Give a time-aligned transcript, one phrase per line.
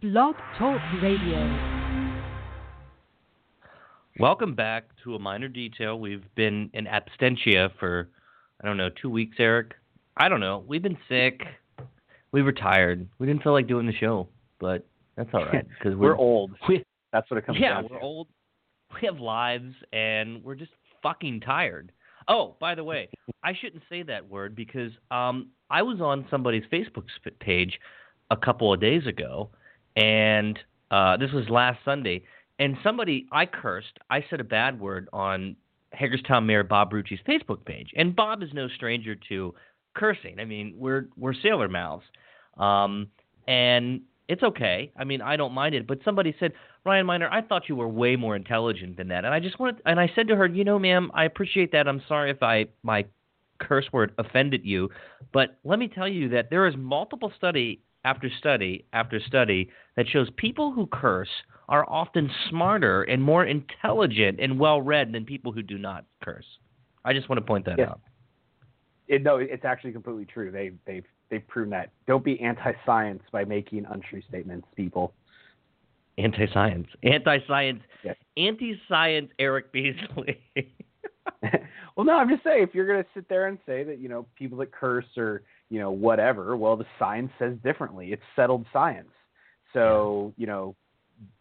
[0.00, 1.88] Blog Talk Radio.
[4.20, 5.98] Welcome back to a Miner Detail.
[5.98, 8.08] We've been in absentia for,
[8.62, 9.72] I don't know, two weeks, Eric.
[10.16, 10.62] I don't know.
[10.68, 11.40] We've been sick.
[12.30, 13.08] We were tired.
[13.18, 14.28] We didn't feel like doing the show,
[14.60, 16.52] but that's all right because we're, we're, old.
[16.68, 17.88] We, that's what it comes yeah, down to.
[17.90, 18.28] Yeah, we're old.
[18.94, 20.70] We have lives, and we're just
[21.02, 21.90] fucking tired.
[22.28, 23.08] Oh, by the way,
[23.42, 27.06] I shouldn't say that word because um, I was on somebody's Facebook
[27.40, 27.80] page
[28.30, 29.50] a couple of days ago,
[29.98, 30.58] and
[30.92, 32.22] uh, this was last Sunday,
[32.58, 33.98] and somebody I cursed.
[34.08, 35.56] I said a bad word on
[35.92, 39.54] Hagerstown Mayor Bob Bruchey's Facebook page, and Bob is no stranger to
[39.94, 40.38] cursing.
[40.38, 42.04] I mean, we're we're sailor mouths,
[42.58, 43.08] um,
[43.48, 44.92] and it's okay.
[44.96, 45.86] I mean, I don't mind it.
[45.86, 46.52] But somebody said,
[46.84, 49.82] Ryan Miner, I thought you were way more intelligent than that, and I just wanted,
[49.84, 51.88] and I said to her, you know, ma'am, I appreciate that.
[51.88, 53.04] I'm sorry if I my
[53.58, 54.90] curse word offended you,
[55.32, 60.06] but let me tell you that there is multiple study after study after study that
[60.08, 61.28] shows people who curse
[61.68, 66.46] are often smarter and more intelligent and well read than people who do not curse.
[67.04, 67.88] I just want to point that yes.
[67.90, 68.00] out.
[69.06, 70.50] It, no, it's actually completely true.
[70.50, 71.90] They they've they've proven that.
[72.06, 75.14] Don't be anti-science by making untrue statements, people.
[76.18, 78.16] Anti-science, anti-science, yes.
[78.36, 79.30] anti-science.
[79.38, 80.40] Eric Beasley.
[81.96, 84.08] well, no, I'm just saying if you're going to sit there and say that you
[84.08, 88.12] know people that curse or you know whatever, well, the science says differently.
[88.12, 89.10] It's settled science.
[89.72, 90.76] So you know,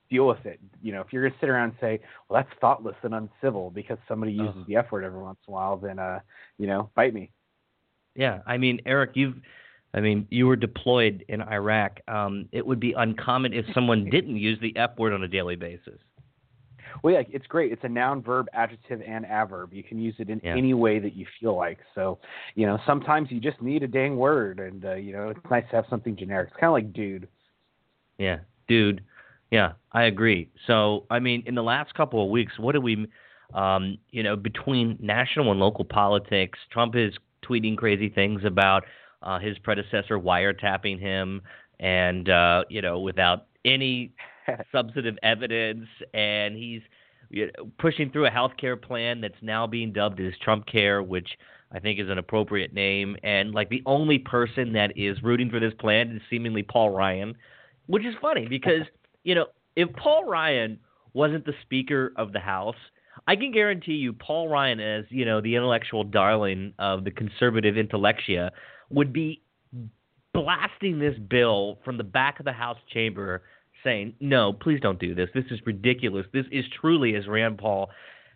[0.10, 0.60] deal with it.
[0.82, 3.72] You know, if you're going to sit around and say, well, that's thoughtless and uncivil
[3.72, 6.20] because somebody uses the F word every once in a while, then uh,
[6.58, 7.32] you know, bite me.
[8.16, 9.36] Yeah, I mean, Eric, you've
[9.94, 12.00] I mean, you were deployed in Iraq.
[12.08, 15.56] Um, it would be uncommon if someone didn't use the F word on a daily
[15.56, 16.00] basis.
[17.04, 17.72] Well, yeah, it's great.
[17.72, 19.74] It's a noun, verb, adjective, and adverb.
[19.74, 20.56] You can use it in yeah.
[20.56, 21.80] any way that you feel like.
[21.96, 22.20] So,
[22.56, 25.64] you know, sometimes you just need a dang word, and uh, you know, it's nice
[25.70, 26.50] to have something generic.
[26.50, 27.28] It's kind of like dude.
[28.18, 29.02] Yeah, dude.
[29.52, 30.50] Yeah, I agree.
[30.66, 33.08] So, I mean, in the last couple of weeks, what do we,
[33.54, 37.14] um, you know, between national and local politics, Trump is
[37.48, 38.84] tweeting crazy things about
[39.24, 41.42] uh, his predecessor wiretapping him,
[41.80, 44.14] and uh, you know, without any
[44.72, 46.82] substantive evidence, and he's
[47.30, 51.04] you know, pushing through a health care plan that's now being dubbed as Trump Care,
[51.04, 51.28] which
[51.72, 53.18] I think is an appropriate name.
[53.24, 57.36] And like the only person that is rooting for this plan is seemingly Paul Ryan,
[57.88, 58.84] which is funny because
[59.24, 60.80] you know if Paul Ryan
[61.14, 62.76] wasn't the Speaker of the House.
[63.28, 67.76] I can guarantee you, Paul Ryan, as you know, the intellectual darling of the conservative
[67.76, 68.52] intellectia,
[68.92, 69.42] would be
[70.34, 73.42] blasting this bill from the back of the House chamber
[73.84, 75.30] saying, no, please don't do this.
[75.34, 76.26] This is ridiculous.
[76.34, 77.90] This is truly, as Rand Paul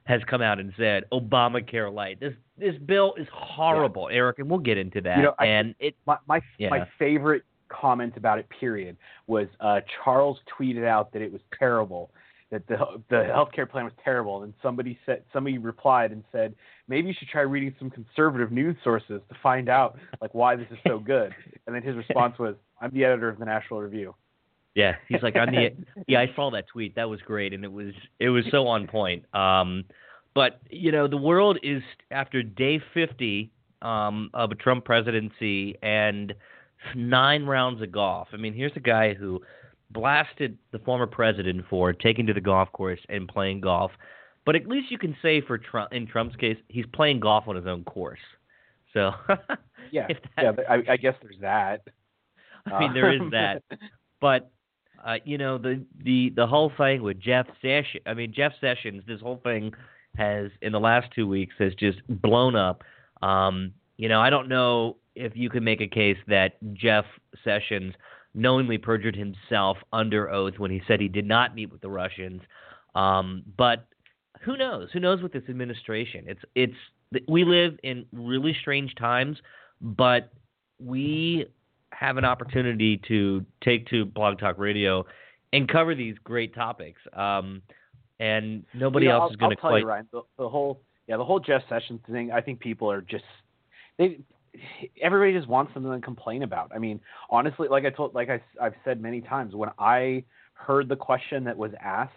[0.06, 2.20] has come out and said, Obamacare light.
[2.20, 4.18] This this bill is horrible, yeah.
[4.18, 5.18] Eric, and we'll get into that.
[5.18, 6.70] You know, and I, it my my, yeah.
[6.70, 8.98] my favorite comment about it, period,
[9.28, 12.12] was uh, Charles tweeted out that it was terrible,
[12.50, 12.78] that the
[13.10, 16.54] the healthcare plan was terrible, and somebody said somebody replied and said
[16.88, 20.68] maybe you should try reading some conservative news sources to find out like why this
[20.72, 21.34] is so good.
[21.68, 24.16] And then his response was, "I'm the editor of the National Review."
[24.76, 25.72] Yeah, he's like, I'm the
[26.08, 26.22] yeah.
[26.22, 26.96] I saw that tweet.
[26.96, 29.26] That was great, and it was it was so on point.
[29.36, 29.84] Um,
[30.34, 36.34] but you know, the world is after day 50 um, of a Trump presidency and
[36.96, 38.30] nine rounds of golf.
[38.34, 39.42] I mean, here's a guy who
[39.90, 43.92] blasted the former president for taking to the golf course and playing golf.
[44.46, 47.56] But at least you can say for Trump, in Trump's case, he's playing golf on
[47.56, 48.20] his own course.
[48.94, 49.12] So
[49.92, 51.82] yeah, yeah, I, I guess there's that.
[52.66, 53.64] I mean, there is that,
[54.22, 54.52] but
[55.06, 58.04] uh, you know the the the whole thing with Jeff Sessions.
[58.06, 59.04] I mean, Jeff Sessions.
[59.08, 59.74] This whole thing
[60.18, 62.84] has in the last two weeks has just blown up.
[63.22, 67.06] Um, you know, I don't know if you can make a case that Jeff
[67.44, 67.94] Sessions
[68.34, 72.42] knowingly perjured himself under oath when he said he did not meet with the Russians.
[72.96, 73.88] Um, but
[74.42, 74.90] who knows?
[74.94, 76.26] Who knows with this administration?
[76.28, 79.38] It's it's we live in really strange times,
[79.82, 80.32] but
[80.80, 81.46] we
[81.92, 85.06] have an opportunity to take to Blog Talk Radio
[85.54, 87.02] and cover these great topics.
[87.14, 87.62] Um,
[88.20, 89.80] and nobody you know, else I'll, is going to quite.
[89.80, 92.32] You, Ryan, the, the whole yeah, the whole Jeff Sessions thing.
[92.32, 93.24] I think people are just
[93.98, 94.20] they.
[95.02, 96.72] Everybody just wants something to complain about.
[96.76, 97.00] I mean,
[97.30, 101.46] honestly, like I told, like I, I've said many times, when I heard the question
[101.46, 102.12] that was asked,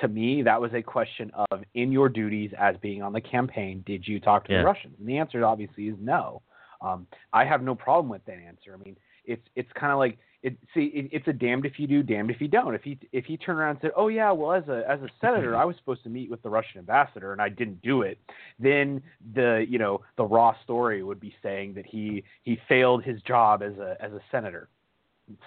[0.00, 3.84] to me, that was a question of in your duties as being on the campaign,
[3.86, 4.60] did you talk to yeah.
[4.60, 4.94] the Russians?
[4.98, 6.40] And the answer obviously is no.
[6.80, 8.74] Um, I have no problem with that answer.
[8.74, 10.56] I mean, it's it's kind of like it.
[10.74, 12.74] See, it, it's a damned if you do, damned if you don't.
[12.74, 15.08] If he if he turned around and said, "Oh yeah, well as a as a
[15.20, 15.60] senator, mm-hmm.
[15.60, 18.18] I was supposed to meet with the Russian ambassador and I didn't do it,"
[18.58, 19.02] then
[19.34, 23.62] the you know the raw story would be saying that he he failed his job
[23.62, 24.68] as a as a senator.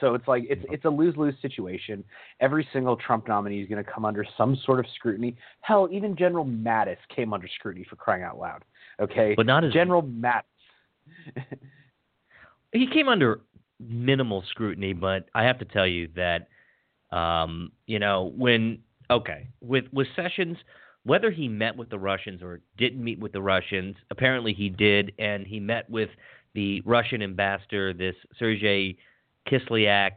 [0.02, 0.74] So it's like it's mm-hmm.
[0.74, 2.04] it's a lose lose situation.
[2.40, 5.36] Every single Trump nominee is going to come under some sort of scrutiny.
[5.62, 8.64] Hell, even General Mattis came under scrutiny for crying out loud.
[9.00, 10.42] Okay, but not as General Mattis.
[12.72, 13.42] he came under
[13.80, 16.48] minimal scrutiny, but I have to tell you that,
[17.16, 18.80] um, you know, when
[19.10, 20.58] okay with with Sessions,
[21.04, 25.14] whether he met with the Russians or didn't meet with the Russians, apparently he did,
[25.20, 26.10] and he met with
[26.54, 28.98] the Russian ambassador, this Sergei
[29.48, 30.12] Kislyak.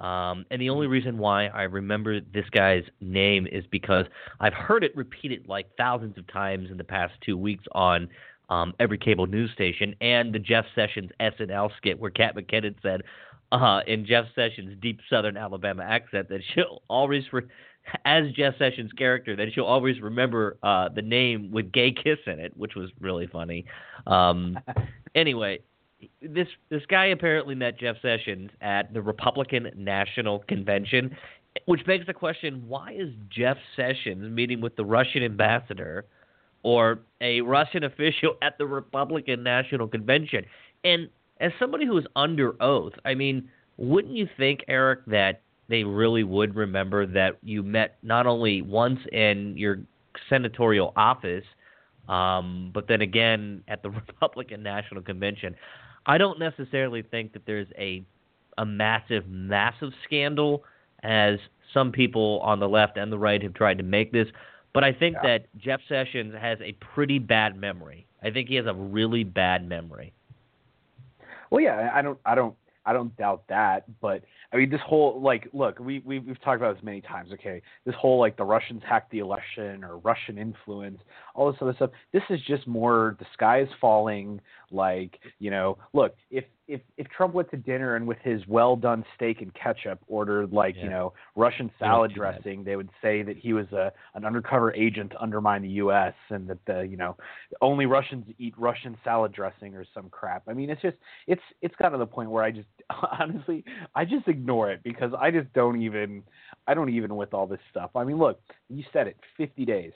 [0.00, 4.06] Um, and the only reason why I remember this guy's name is because
[4.40, 8.08] I've heard it repeated like thousands of times in the past two weeks on
[8.48, 13.02] um, every cable news station, and the Jeff Sessions SNL skit where Kate McKinnon said,
[13.52, 17.42] uh, in Jeff Sessions' deep Southern Alabama accent, that she'll always, re-
[18.04, 22.40] as Jeff Sessions' character, that she'll always remember uh, the name with "gay kiss" in
[22.40, 23.64] it, which was really funny.
[24.06, 24.58] Um,
[25.14, 25.60] anyway,
[26.20, 31.16] this this guy apparently met Jeff Sessions at the Republican National Convention,
[31.66, 36.06] which begs the question: Why is Jeff Sessions meeting with the Russian ambassador?
[36.64, 40.44] Or a Russian official at the Republican National Convention.
[40.82, 41.08] And
[41.40, 46.24] as somebody who is under oath, I mean, wouldn't you think, Eric, that they really
[46.24, 49.78] would remember that you met not only once in your
[50.28, 51.44] senatorial office,
[52.08, 55.54] um, but then again at the Republican National Convention?
[56.06, 58.04] I don't necessarily think that there's a
[58.56, 60.62] a massive, massive scandal
[61.02, 61.38] as
[61.72, 64.28] some people on the left and the right have tried to make this.
[64.74, 65.38] But I think yeah.
[65.38, 68.06] that Jeff Sessions has a pretty bad memory.
[68.22, 70.12] I think he has a really bad memory.
[71.50, 73.84] Well, yeah, I don't, I don't, I don't doubt that.
[74.00, 77.30] But I mean, this whole like, look, we, we we've talked about this many times.
[77.32, 80.98] Okay, this whole like the Russians hacked the election or Russian influence,
[81.34, 81.90] all this other stuff.
[82.12, 84.40] This is just more the sky is falling.
[84.74, 88.74] Like, you know, look, if if if Trump went to dinner and with his well
[88.74, 90.84] done steak and ketchup ordered like yeah.
[90.84, 92.64] you know Russian salad dressing, that.
[92.64, 96.14] they would say that he was a an undercover agent to undermine the U.S.
[96.30, 97.16] and that the you know
[97.60, 100.44] only Russians eat Russian salad dressing or some crap.
[100.48, 100.96] I mean, it's just
[101.26, 102.68] it's it's gotten to the point where I just
[103.20, 106.22] honestly I just ignore it because I just don't even
[106.66, 107.90] I don't even with all this stuff.
[107.94, 109.92] I mean, look, you said it, 50 days.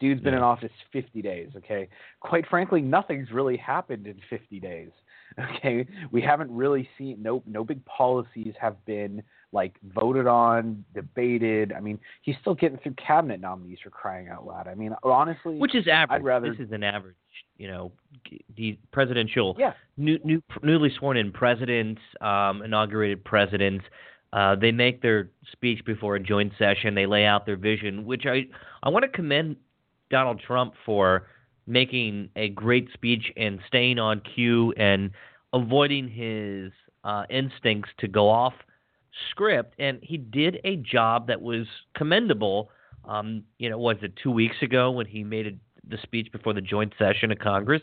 [0.00, 0.38] Dude's been yeah.
[0.38, 1.88] in office 50 days, okay?
[2.20, 4.90] Quite frankly, nothing's really happened in 50 days.
[5.56, 9.20] Okay, we haven't really seen no no big policies have been
[9.50, 11.72] like voted on, debated.
[11.72, 14.68] I mean, he's still getting through cabinet nominees for crying out loud.
[14.68, 16.20] I mean, honestly, which is average.
[16.20, 17.16] I'd rather this is an average,
[17.56, 17.90] you know,
[18.56, 23.84] the presidential, yeah, new, new newly sworn in presidents, um, inaugurated presidents.
[24.32, 26.94] Uh, they make their speech before a joint session.
[26.94, 28.46] They lay out their vision, which I
[28.82, 29.56] I want to commend
[30.14, 31.26] Donald Trump for
[31.66, 35.10] making a great speech and staying on cue and
[35.52, 36.70] avoiding his
[37.02, 38.52] uh, instincts to go off
[39.32, 39.74] script.
[39.80, 41.66] And he did a job that was
[41.96, 42.70] commendable.
[43.04, 45.50] Um, you know, was it two weeks ago when he made a,
[45.88, 47.82] the speech before the joint session of Congress?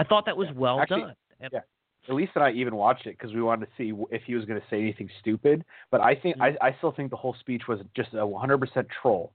[0.00, 1.14] I thought that was well Actually, done.
[1.38, 1.60] And, yeah.
[2.10, 4.60] Elise and I even watched it because we wanted to see if he was going
[4.60, 5.64] to say anything stupid.
[5.92, 6.56] But I think mm-hmm.
[6.60, 9.32] I, I still think the whole speech was just a 100% troll.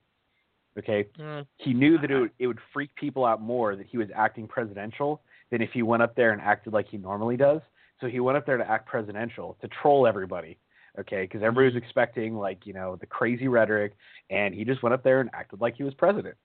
[0.78, 1.46] Okay, mm.
[1.58, 4.48] he knew that it would, it would freak people out more that he was acting
[4.48, 5.22] presidential
[5.52, 7.62] than if he went up there and acted like he normally does.
[8.02, 10.58] So he went up there to act presidential to troll everybody.
[11.00, 13.94] Okay, because everybody was expecting like you know the crazy rhetoric,
[14.30, 16.36] and he just went up there and acted like he was president.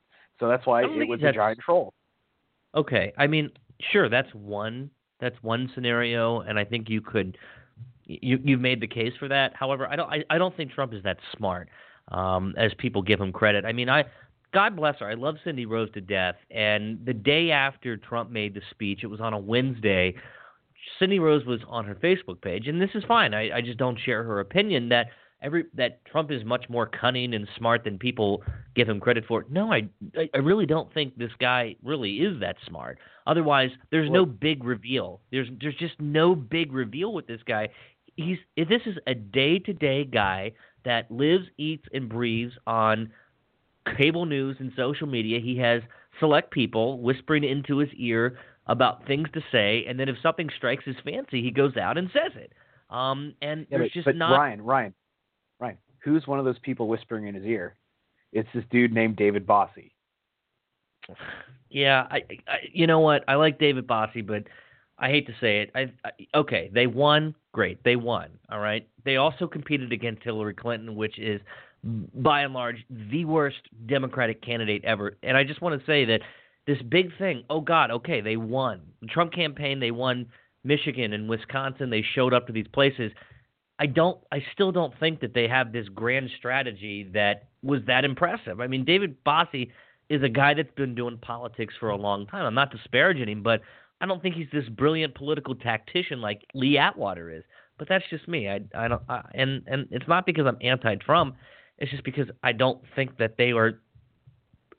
[0.40, 1.92] So that's why it was a giant troll.
[2.74, 3.50] Okay, I mean,
[3.92, 7.36] sure, that's one that's one scenario, and I think you could
[8.04, 9.54] you you've made the case for that.
[9.54, 11.68] However, I don't I, I don't think Trump is that smart
[12.10, 13.64] um, as people give him credit.
[13.64, 14.04] I mean, I
[14.52, 15.08] God bless her.
[15.08, 16.36] I love Cindy Rose to death.
[16.50, 20.14] And the day after Trump made the speech, it was on a Wednesday.
[20.98, 23.34] Cindy Rose was on her Facebook page, and this is fine.
[23.34, 25.08] I, I just don't share her opinion that
[25.42, 28.42] every that Trump is much more cunning and smart than people
[28.74, 29.44] give him credit for.
[29.50, 29.88] No, I
[30.34, 32.98] I really don't think this guy really is that smart.
[33.26, 35.20] Otherwise, there's no big reveal.
[35.30, 37.68] There's there's just no big reveal with this guy.
[38.16, 40.52] He's this is a day to day guy
[40.84, 43.10] that lives, eats, and breathes on
[43.96, 45.40] cable news and social media.
[45.40, 45.82] He has
[46.20, 50.84] select people whispering into his ear about things to say, and then if something strikes
[50.84, 52.52] his fancy, he goes out and says it.
[52.90, 54.36] Um, and yeah, there's but, just but not.
[54.36, 54.94] Ryan, Ryan,
[55.60, 55.78] Ryan.
[56.00, 57.76] Who's one of those people whispering in his ear?
[58.32, 59.92] It's this dude named David Bossie.
[61.70, 62.16] Yeah, I,
[62.46, 63.24] I you know what?
[63.28, 64.44] I like David Bossie, but
[64.98, 65.70] I hate to say it.
[65.74, 67.34] I, I okay, they won.
[67.52, 68.30] Great, they won.
[68.50, 68.86] All right.
[69.04, 71.40] They also competed against Hillary Clinton, which is
[71.84, 75.16] by and large the worst Democratic candidate ever.
[75.22, 76.20] And I just want to say that
[76.66, 77.44] this big thing.
[77.48, 78.82] Oh God, okay, they won.
[79.00, 80.26] The Trump campaign, they won
[80.64, 81.90] Michigan and Wisconsin.
[81.90, 83.12] They showed up to these places.
[83.78, 88.04] I don't I still don't think that they have this grand strategy that was that
[88.04, 88.60] impressive.
[88.60, 89.70] I mean, David Bossie
[90.08, 92.44] is a guy that's been doing politics for a long time.
[92.44, 93.60] I'm not disparaging him, but
[94.00, 97.44] I don't think he's this brilliant political tactician like Lee Atwater is.
[97.78, 98.48] But that's just me.
[98.48, 101.36] I I don't I, and and it's not because I'm anti-Trump.
[101.78, 103.80] It's just because I don't think that they are.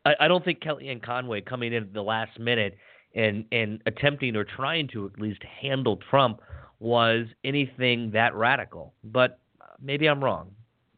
[0.05, 2.75] I, I don't think Kellyanne Conway coming in at the last minute
[3.15, 6.41] and and attempting or trying to at least handle Trump
[6.79, 8.93] was anything that radical.
[9.03, 9.39] But
[9.81, 10.51] maybe I'm wrong.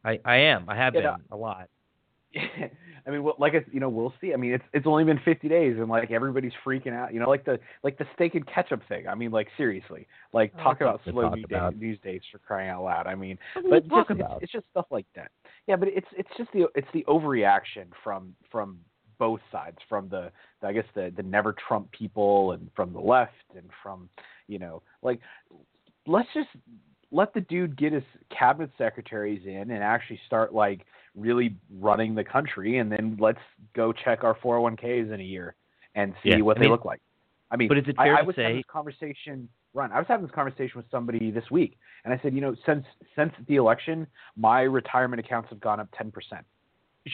[0.04, 0.64] I, I am.
[0.68, 1.16] I have Yeah, been no.
[1.30, 1.68] a lot.
[3.06, 4.32] I mean, well, like I, you know, we'll see.
[4.32, 7.12] I mean, it's it's only been 50 days, and like everybody's freaking out.
[7.12, 9.08] You know, like the like the steak and ketchup thing.
[9.08, 11.72] I mean, like seriously, like Oh, talk about slow talk news, about.
[11.72, 13.06] Day, news days for crying out loud.
[13.06, 14.10] I mean, but just?
[14.10, 15.30] It's, it's just stuff like that.
[15.66, 18.78] Yeah, but it's it's just the it's the overreaction from from
[19.18, 20.30] both sides, from the,
[20.60, 24.08] the I guess the the never Trump people, and from the left, and from
[24.46, 25.20] you know like
[26.06, 26.48] let's just
[27.12, 28.02] let the dude get his
[28.36, 33.38] cabinet secretaries in and actually start like really running the country and then let's
[33.76, 35.54] go check our 401ks in a year
[35.94, 37.00] and see Yeah, what I they mean- look like.
[37.50, 39.92] I mean, but is it fair I to was having say- this conversation, run?
[39.92, 41.76] I was having this conversation with somebody this week
[42.06, 45.88] and I said, you know, since since the election, my retirement accounts have gone up
[45.92, 46.12] 10%.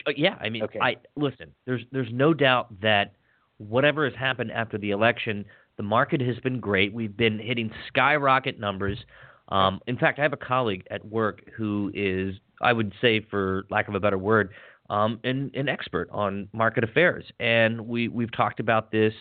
[0.07, 0.78] Uh, Yeah, I mean, Okay.
[0.81, 1.52] I listen.
[1.64, 3.14] There's there's no doubt that
[3.57, 5.45] whatever has happened after the election,
[5.76, 6.93] the market has been great.
[6.93, 9.05] We've been hitting skyrocket numbers.
[9.49, 13.64] Um, in fact, I have a colleague at work who is, I would say, for
[13.71, 14.50] lack of a better word,
[14.90, 19.12] um, an, an expert on market affairs, and we we've talked about this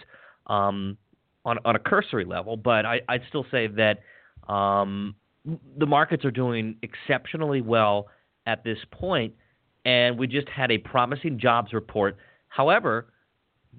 [0.47, 0.97] um,
[1.45, 3.99] on on a cursory level, but I, I'd still say that
[4.51, 5.15] um,
[5.77, 8.07] the markets are doing exceptionally well
[8.45, 9.33] at this point
[9.87, 12.17] and we just had a promising jobs report.
[12.49, 13.07] However,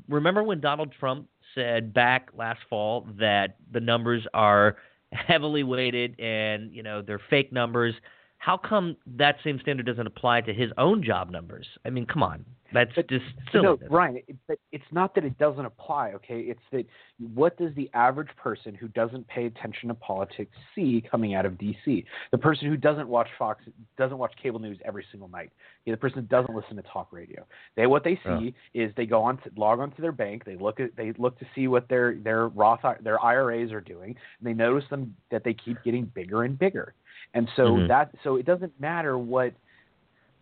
[0.08, 4.78] remember when Donald Trump said back last fall that the numbers are
[5.12, 7.94] heavily weighted and you know they're fake numbers?
[8.38, 11.66] How come that same standard doesn't apply to his own job numbers?
[11.84, 15.38] I mean, come on, that's But- just no, Ryan, it, but it's not that it
[15.38, 16.40] doesn't apply, okay?
[16.40, 16.86] It's that
[17.34, 21.56] what does the average person who doesn't pay attention to politics see coming out of
[21.58, 22.04] D.C.?
[22.30, 23.64] The person who doesn't watch Fox,
[23.96, 25.50] doesn't watch cable news every single night.
[25.82, 27.44] Okay, the person who doesn't listen to talk radio.
[27.74, 30.44] They what they see is they go on to log onto their bank.
[30.44, 34.14] They look at they look to see what their their Roth their IRAs are doing,
[34.38, 36.94] and they notice them that they keep getting bigger and bigger.
[37.34, 37.88] And so Mhm.
[37.88, 39.54] that so it doesn't matter what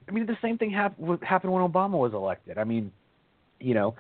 [0.09, 2.59] I mean, the same thing hap- happened when Obama was elected.
[2.59, 2.93] I mean,
[3.59, 3.95] you know,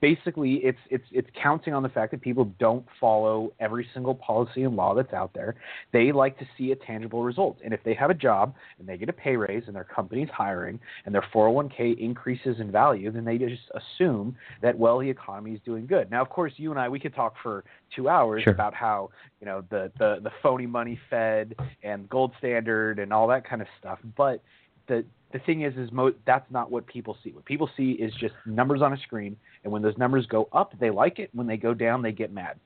[0.00, 4.64] basically, it's it's it's counting on the fact that people don't follow every single policy
[4.64, 5.54] and law that's out there.
[5.92, 8.96] They like to see a tangible result, and if they have a job and they
[8.96, 13.24] get a pay raise and their company's hiring and their 401k increases in value, then
[13.24, 16.10] they just assume that well, the economy is doing good.
[16.10, 17.64] Now, of course, you and I we could talk for
[17.94, 18.52] two hours Sure.
[18.52, 23.28] about how you know the the the phony money Fed and gold standard and all
[23.28, 24.42] that kind of stuff, but
[24.88, 27.32] the the thing is, is mo- that's not what people see.
[27.32, 30.72] What people see is just numbers on a screen, and when those numbers go up,
[30.80, 31.30] they like it.
[31.34, 32.58] When they go down, they get mad.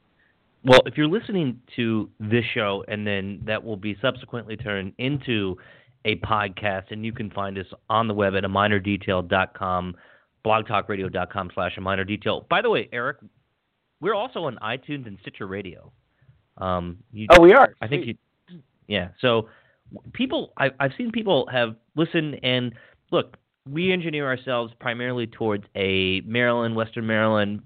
[0.64, 5.56] Well, if you're listening to this show and then that will be subsequently turned into
[6.04, 9.96] a podcast, and you can find us on the web at a minerdetail.com,
[10.44, 12.46] blogtalkradio.com slash a Miner Detail.
[12.48, 13.18] By the way, Eric,
[14.00, 15.92] we're also on iTunes and Stitcher Radio.
[16.58, 17.74] Um, you, Oh, we are.
[17.80, 18.14] I think you,
[18.86, 19.08] yeah.
[19.20, 19.48] So
[20.12, 22.72] people, I, I've seen people have listened and
[23.10, 23.36] look.
[23.70, 27.62] We engineer ourselves primarily towards a Maryland, Western Maryland.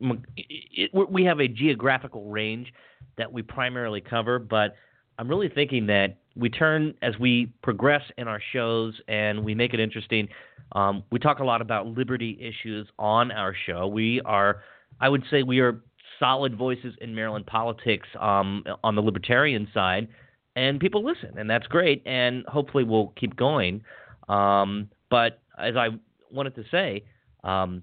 [0.00, 2.72] We have a geographical range
[3.18, 4.74] that we primarily cover, but
[5.18, 9.74] I'm really thinking that we turn as we progress in our shows and we make
[9.74, 10.28] it interesting.
[10.72, 13.86] Um, we talk a lot about liberty issues on our show.
[13.86, 14.62] We are,
[15.00, 15.82] I would say, we are
[16.18, 20.08] solid voices in Maryland politics um, on the libertarian side,
[20.56, 22.02] and people listen, and that's great.
[22.06, 23.82] And hopefully, we'll keep going.
[24.28, 25.88] Um, but as I
[26.30, 27.04] wanted to say,
[27.44, 27.82] um,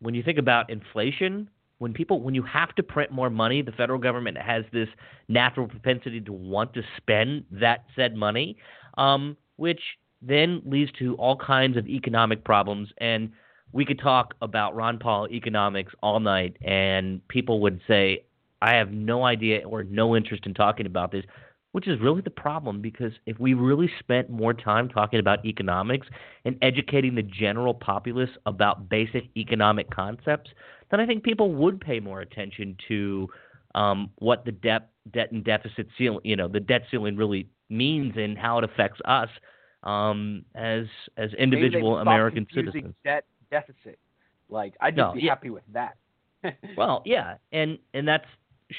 [0.00, 3.72] when you think about inflation, when people, when you have to print more money, the
[3.72, 4.88] federal government has this
[5.28, 8.56] natural propensity to want to spend that said money,
[8.98, 9.80] um, which
[10.20, 12.88] then leads to all kinds of economic problems.
[12.98, 13.32] And
[13.72, 18.24] we could talk about Ron Paul economics all night, and people would say,
[18.60, 21.24] I have no idea or no interest in talking about this,
[21.72, 26.06] which is really the problem because if we really spent more time talking about economics
[26.44, 30.50] and educating the general populace about basic economic concepts,
[30.90, 33.28] then I think people would pay more attention to
[33.74, 38.14] um, what the debt, debt and deficit ceiling, you know, the debt ceiling really means
[38.16, 39.30] and how it affects us
[39.82, 40.84] um, as
[41.16, 42.94] as individual American citizens.
[43.02, 43.98] Debt deficit.
[44.48, 45.30] Like I'd just No, be yeah.
[45.30, 45.96] happy with that.
[46.76, 48.26] Well, yeah, and and that's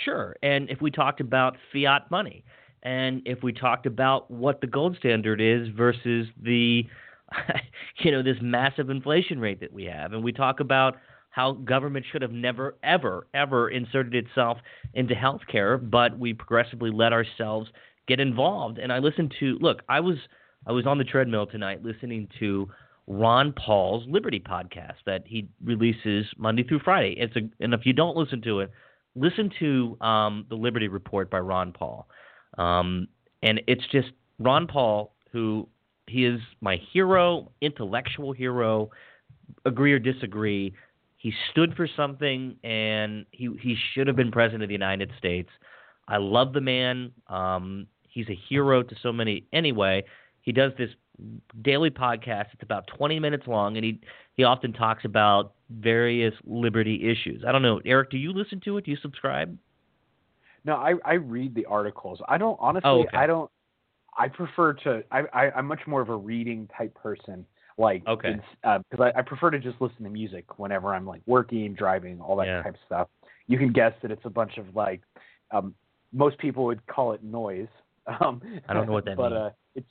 [0.03, 0.35] sure.
[0.43, 2.43] And if we talked about fiat money,
[2.83, 6.85] and if we talked about what the gold standard is versus the
[7.99, 10.97] you know this massive inflation rate that we have and we talk about
[11.29, 14.57] how government should have never ever ever inserted itself
[14.93, 17.69] into healthcare but we progressively let ourselves
[18.07, 20.17] get involved and i listened to look i was
[20.67, 22.69] i was on the treadmill tonight listening to
[23.07, 27.15] Ron Paul's Liberty podcast that he releases Monday through Friday.
[27.17, 28.71] It's a, and if you don't listen to it,
[29.15, 32.07] listen to um, the Liberty Report by Ron Paul.
[32.57, 33.07] Um,
[33.41, 35.67] and it's just Ron Paul, who
[36.07, 38.89] he is my hero, intellectual hero.
[39.65, 40.73] Agree or disagree,
[41.17, 45.49] he stood for something, and he he should have been president of the United States.
[46.07, 47.11] I love the man.
[47.27, 49.45] Um, he's a hero to so many.
[49.53, 50.03] Anyway,
[50.41, 50.89] he does this
[51.61, 52.47] daily podcast.
[52.53, 54.01] It's about 20 minutes long, and he
[54.35, 57.43] he often talks about various liberty issues.
[57.47, 58.09] I don't know, Eric.
[58.09, 58.85] Do you listen to it?
[58.85, 59.57] Do you subscribe?
[60.65, 62.19] No, I I read the articles.
[62.27, 62.89] I don't honestly.
[62.89, 63.17] Oh, okay.
[63.17, 63.49] I don't.
[64.17, 65.03] I prefer to.
[65.11, 67.45] I, I I'm much more of a reading type person.
[67.77, 68.35] Like Okay.
[68.61, 72.35] because I, I prefer to just listen to music whenever I'm like working, driving, all
[72.37, 72.61] that Yeah.
[72.61, 73.07] type of stuff.
[73.47, 75.01] You can guess that it's a bunch of like.
[75.51, 75.73] Um,
[76.11, 77.67] most people would call it noise.
[78.19, 79.41] Um, I don't know what that but, means.
[79.41, 79.87] uh, it's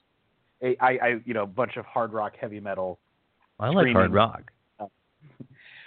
[0.62, 2.98] a, I, I you know a bunch of hard rock, heavy metal,
[3.58, 4.50] I like hard rock.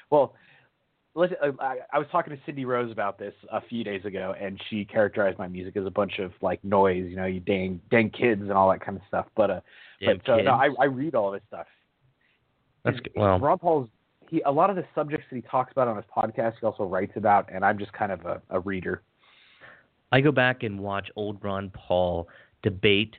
[0.09, 0.33] Well,
[1.15, 4.35] let's, uh, I, I was talking to Cindy Rose about this a few days ago,
[4.39, 7.81] and she characterized my music as a bunch of like noise, you know, you dang
[7.89, 9.25] dang kids and all that kind of stuff.
[9.35, 9.59] But uh,
[10.05, 10.69] but uh, no, I.
[10.79, 11.67] I read all this stuff.
[12.83, 13.13] That's good.
[13.15, 13.89] Well, Ron Paul's
[14.29, 16.83] he a lot of the subjects that he talks about on his podcast, he also
[16.83, 19.01] writes about, and I'm just kind of a, a reader.
[20.11, 22.27] I go back and watch old Ron Paul
[22.63, 23.15] debate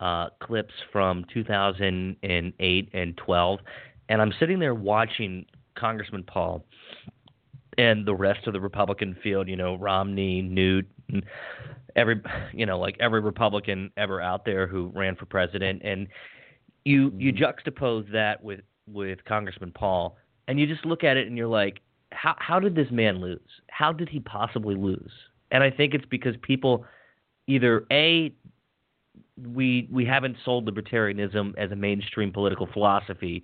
[0.00, 3.60] uh, clips from 2008 and 12,
[4.08, 5.44] and I'm sitting there watching
[5.76, 6.64] Congressman Paul
[7.80, 9.48] and the rest of the Republican field.
[9.48, 11.24] You know, Romney, Newt, and
[11.96, 12.20] every
[12.52, 16.06] you know like every Republican ever out there who ran for president, and
[16.84, 17.42] you you mm-hmm.
[17.42, 21.80] juxtapose that with with Congressman Paul, and you just look at it and you're like,
[22.12, 23.40] how how did this man lose?
[23.70, 25.12] How did he possibly lose?
[25.50, 26.84] And I think it's because people
[27.46, 28.32] either a
[29.54, 33.42] we we haven't sold libertarianism as a mainstream political philosophy.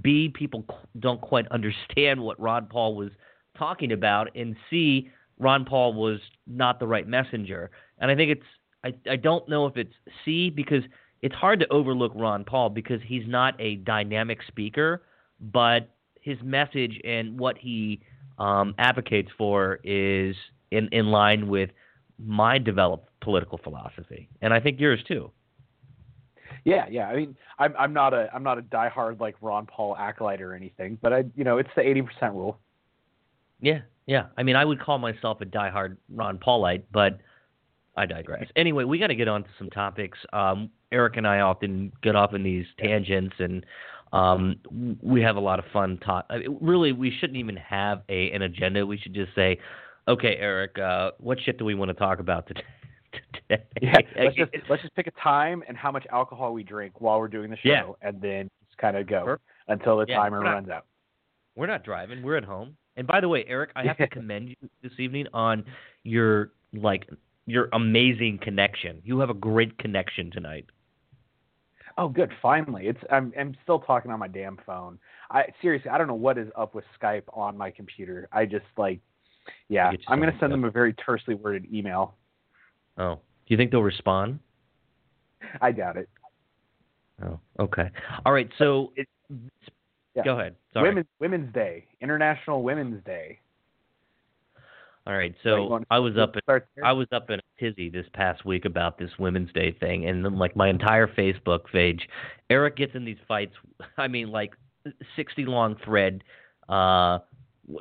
[0.00, 0.64] B people
[1.00, 3.10] don't quite understand what Ron Paul was
[3.56, 7.70] talking about, and see Ron Paul was not the right messenger.
[7.98, 8.46] And I think it's
[8.84, 10.82] I I don't know if it's C because
[11.22, 15.02] it's hard to overlook Ron Paul because he's not a dynamic speaker,
[15.40, 15.90] but
[16.20, 18.00] his message and what he
[18.38, 20.34] um, advocates for is
[20.70, 21.70] in, in line with
[22.18, 25.30] my developed political philosophy, and I think yours too.
[26.64, 27.08] Yeah, yeah.
[27.08, 30.54] I mean, I'm I'm not a I'm not a diehard like Ron Paul acolyte or
[30.54, 32.58] anything, but I you know it's the eighty percent rule.
[33.64, 34.26] Yeah, yeah.
[34.36, 37.18] I mean, I would call myself a diehard Ron Paulite, but
[37.96, 38.46] I digress.
[38.56, 40.18] Anyway, we got to get on to some topics.
[40.32, 43.64] Um, Eric and I often get off in these tangents, and
[44.12, 44.56] um,
[45.02, 45.96] we have a lot of fun.
[45.98, 46.26] Talk.
[46.28, 48.84] I mean, really, we shouldn't even have a an agenda.
[48.86, 49.58] We should just say,
[50.08, 52.62] "Okay, Eric, uh, what shit do we want to talk about today?"
[53.48, 53.62] today?
[53.80, 57.18] Yeah, let's just let's just pick a time and how much alcohol we drink while
[57.18, 58.08] we're doing the show, Yeah.
[58.08, 59.48] and then just kind of go Perfect.
[59.68, 60.84] until the Yeah, timer not- runs out.
[61.56, 62.22] We're not driving.
[62.22, 62.76] We're at home.
[62.96, 65.64] And by the way, Eric, I have to commend you this evening on
[66.04, 67.08] your like
[67.46, 69.00] your amazing connection.
[69.04, 70.66] You have a great connection tonight.
[71.96, 72.30] Oh, good.
[72.42, 74.98] Finally, it's I'm I'm still talking on my damn phone.
[75.30, 78.28] I seriously, I don't know what is up with Skype on my computer.
[78.32, 79.00] I just like,
[79.68, 82.14] yeah, I'm gonna send them a very tersely worded email.
[82.98, 84.38] Oh, do you think they'll respond?
[85.60, 86.08] I doubt it.
[87.24, 87.90] Oh, okay.
[88.24, 88.48] All right.
[88.58, 89.08] So It-
[90.14, 90.24] yeah.
[90.24, 90.54] go ahead.
[90.72, 90.88] Sorry.
[90.88, 93.38] Women's Women's Day, International Women's Day.
[95.06, 95.34] All right.
[95.42, 96.34] So you So want- I was up.
[96.36, 96.42] In,
[96.82, 100.24] I was up in a tizzy this past week about this Women's Day thing, and
[100.24, 102.08] then like my entire Facebook page,
[102.48, 103.54] Eric gets in these fights.
[103.98, 104.54] I mean, like
[105.16, 106.24] sixty long thread,
[106.68, 107.18] uh,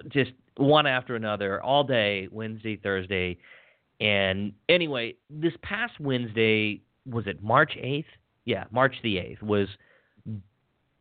[0.10, 3.38] just one after another all day, Wednesday, Thursday,
[4.02, 8.08] and anyway, this past Wednesday was it March eighth?
[8.46, 9.70] Yeah, March the eighth was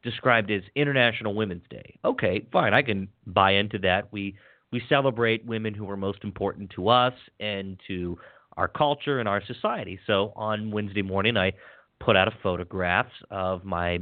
[0.02, 1.98] described as International Women's Day.
[2.04, 4.12] Okay, fine, I can buy into that.
[4.12, 4.36] We
[4.72, 8.18] we celebrate women who are most important to us and to
[8.56, 9.98] our culture and our society.
[10.06, 11.52] So on Wednesday morning, I
[12.00, 13.98] put out a photographs of my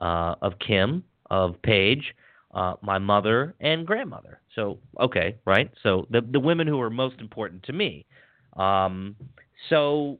[0.00, 2.14] uh, of Kim, of Paige,
[2.54, 4.40] uh, my mother, and grandmother.
[4.54, 5.70] So okay, right?
[5.82, 8.06] So the the women who are most important to me.
[8.56, 9.16] Um,
[9.68, 10.18] so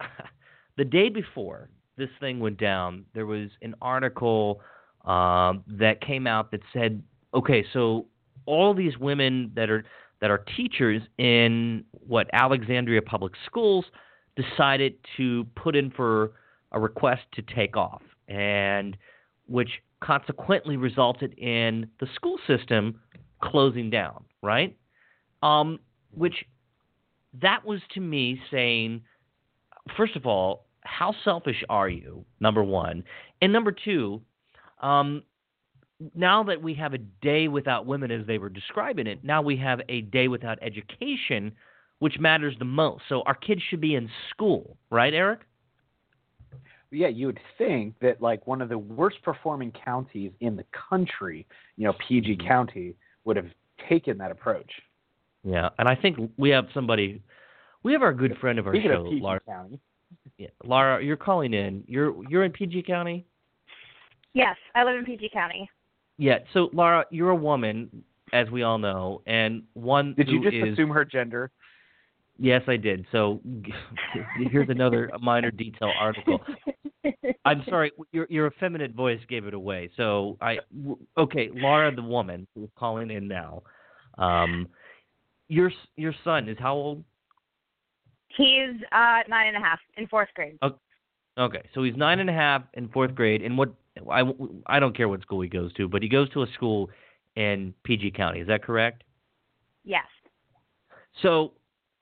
[0.76, 4.60] the day before this thing went down, there was an article
[5.04, 7.02] um, that came out that said,
[7.34, 8.06] okay, so
[8.44, 9.84] all these women that are
[10.20, 13.84] that are teachers in what Alexandria Public Schools
[14.34, 16.32] decided to put in for
[16.72, 18.96] a request to take off, and
[19.46, 19.68] which
[20.00, 23.00] consequently resulted in the school system
[23.42, 24.76] closing down, right?
[25.42, 25.78] Um,
[26.12, 26.44] which
[27.40, 29.02] that was to me saying,
[29.96, 32.24] first of all, how selfish are you?
[32.40, 33.04] Number one,
[33.42, 34.22] and number two,
[34.80, 35.22] um,
[36.14, 39.56] now that we have a day without women as they were describing it, now we
[39.56, 41.52] have a day without education,
[41.98, 43.04] which matters the most.
[43.08, 45.40] So our kids should be in school, right, Eric?
[46.90, 51.46] Yeah, you would think that like one of the worst performing counties in the country,
[51.76, 52.46] you know, PG Mhm.
[52.46, 52.94] County,
[53.24, 53.50] would have
[53.88, 54.80] taken that approach.
[55.42, 57.22] Yeah, and I think we have somebody.
[57.82, 59.40] We have our good friend of our Speaking show, of PG Laura.
[59.40, 59.80] County,
[60.38, 61.82] Yeah, Laura, you're calling in.
[61.86, 63.24] You're you're in PG County.
[64.34, 65.68] Yes, I live in PG County.
[66.18, 66.38] Yeah.
[66.52, 70.72] So Laura, you're a woman, as we all know, and one did you just is-
[70.74, 71.50] assume her gender?
[72.38, 73.06] Yes, I did.
[73.12, 73.40] So
[74.50, 76.40] here's another Miner Detail article.
[77.46, 79.88] I'm sorry, your your effeminate voice gave it away.
[79.96, 83.62] So I w- okay, Laura, the woman who's calling in now.
[84.18, 84.68] Um,
[85.48, 87.04] your your son is how old?
[88.36, 90.58] He's uh nine and a half in fourth grade.
[91.38, 93.70] Okay, so he's nine and a half in fourth grade, and what
[94.10, 94.22] I
[94.66, 96.90] I don't care what school he goes to, but he goes to a school
[97.36, 98.40] in PG County.
[98.40, 99.04] Is that correct?
[99.84, 100.06] Yes.
[101.22, 101.52] So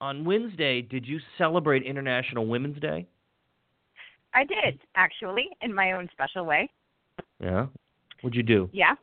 [0.01, 3.07] on Wednesday, did you celebrate International Women's Day?
[4.33, 6.69] I did, actually, in my own special way.
[7.39, 7.67] Yeah.
[8.21, 8.69] What'd you do?
[8.73, 8.95] Yeah.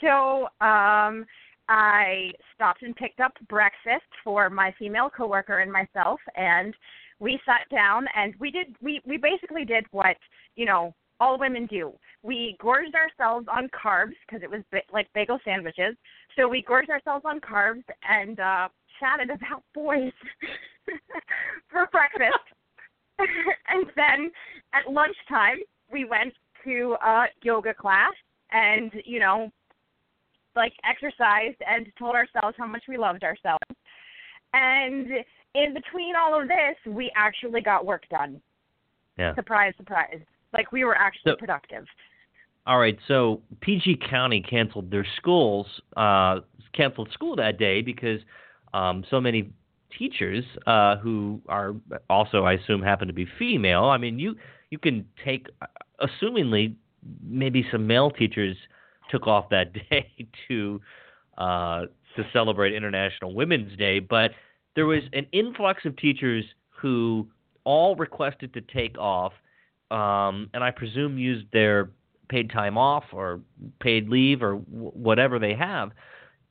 [0.00, 1.26] So, um
[1.68, 6.74] I stopped and picked up breakfast for my female coworker and myself and
[7.20, 10.16] we sat down and we did we we basically did what,
[10.56, 11.92] you know, all women do.
[12.22, 15.96] We gorged ourselves on carbs because it was ba- like bagel sandwiches.
[16.36, 18.68] So we gorged ourselves on carbs and uh
[19.00, 20.12] chatted about boys
[21.70, 22.38] for breakfast.
[23.18, 24.30] and then
[24.72, 25.58] at lunchtime
[25.92, 26.32] we went
[26.64, 28.12] to a yoga class
[28.52, 29.50] and you know
[30.56, 33.62] like exercised and told ourselves how much we loved ourselves
[34.54, 35.06] and
[35.54, 38.40] in between all of this we actually got work done
[39.18, 39.34] Yeah.
[39.34, 40.20] surprise surprise
[40.52, 41.84] like we were actually So- productive
[42.66, 46.40] All right, so PG County canceled their schools, uh,
[46.74, 48.20] canceled school that day because
[48.74, 49.50] um, so many
[49.98, 51.74] teachers uh, who are
[52.10, 53.84] also, I assume, happen to be female.
[53.84, 54.36] I mean, you
[54.68, 55.46] you can take,
[55.98, 56.74] assumingly,
[57.26, 58.54] maybe some male teachers
[59.08, 60.80] took off that day to
[61.36, 61.82] uh,
[62.16, 64.32] to celebrate International Women's Day, but
[64.74, 67.28] there was an influx of teachers who
[67.64, 69.32] all requested to take off,
[69.90, 71.90] um, and I presume used their
[72.28, 73.40] paid time off or
[73.80, 75.90] paid leave or w- whatever they have,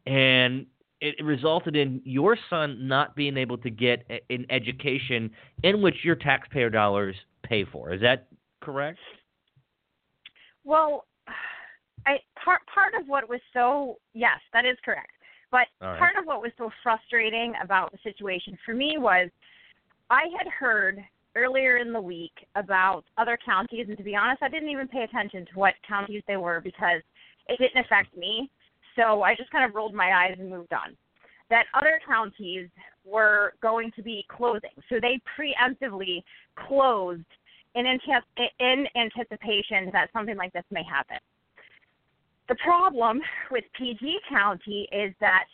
[0.06, 0.66] and
[1.02, 5.30] it resulted in your son not being able to get a- an education
[5.64, 7.92] in which your taxpayer dollars pay for.
[7.94, 8.28] Is that
[8.62, 9.00] correct?
[10.64, 11.06] well
[12.48, 15.12] part part of what was so yes that is correct
[15.52, 16.00] but right.
[16.00, 19.30] part of what was so frustrating about the situation for me was
[20.10, 21.04] I had heard
[21.36, 25.04] earlier in the week about other counties, and to be honest, I didn't even pay
[25.04, 27.02] attention to what counties they were because
[27.48, 28.50] it didn't affect me.
[28.96, 30.98] So I just kind of rolled my eyes and moved on.
[31.50, 32.68] That other counties
[33.06, 36.24] were going to be closing, so they preemptively
[36.68, 37.24] closed
[37.76, 41.18] in, in anticipation that something like this may happen.
[42.48, 45.46] The problem with PG County is that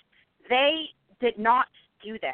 [0.50, 0.86] they
[1.20, 1.66] did not
[2.04, 2.32] do this.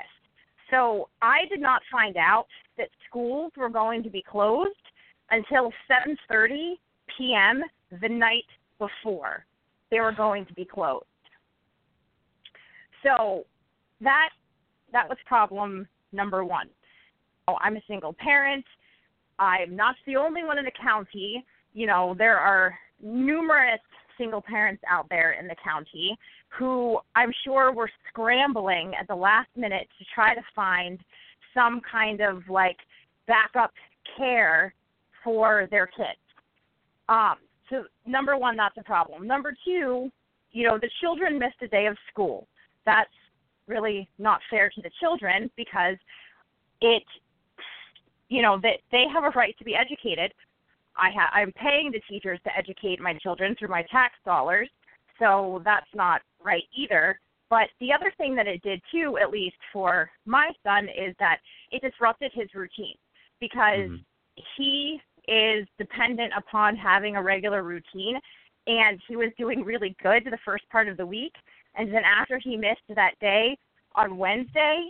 [0.69, 4.69] So I did not find out that schools were going to be closed
[5.31, 6.73] until 7:30
[7.17, 7.63] p.m.
[8.01, 8.45] the night
[8.77, 9.45] before
[9.91, 11.05] they were going to be closed.
[13.03, 13.45] So
[14.01, 14.29] that
[14.91, 16.67] that was problem number 1.
[17.47, 18.65] Oh, I'm a single parent.
[19.39, 21.45] I'm not the only one in the county.
[21.73, 23.79] You know, there are numerous
[24.19, 26.15] single parents out there in the county
[26.49, 30.99] who I'm sure were scrambling at the last minute to try to find
[31.53, 32.77] some kind of like
[33.27, 33.71] backup
[34.17, 34.73] care
[35.23, 36.19] for their kids.
[37.07, 37.35] Um,
[37.69, 39.25] so number one, that's a problem.
[39.25, 40.11] Number two,
[40.51, 42.47] you know, the children missed a day of school.
[42.85, 43.09] That's
[43.67, 45.95] really not fair to the children because
[46.81, 47.03] it,
[48.29, 50.33] you know, that they have a right to be educated.
[50.99, 54.69] I ha- I'm paying the teachers to educate my children through my tax dollars,
[55.17, 57.19] so that's not right either.
[57.49, 61.39] But the other thing that it did too, at least for my son, is that
[61.71, 62.95] it disrupted his routine
[63.39, 64.05] because Mhm.
[64.55, 68.19] he is dependent upon having a regular routine
[68.67, 71.35] and he was doing really good the first part of the week
[71.75, 73.57] and then after he missed that day
[73.95, 74.89] on Wednesday,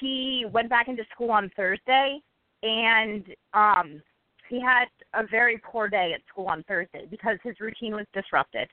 [0.00, 2.20] he went back into school on Thursday
[2.62, 4.02] and um,
[4.48, 8.68] he had a very poor day at school on Thursday because his routine was disrupted.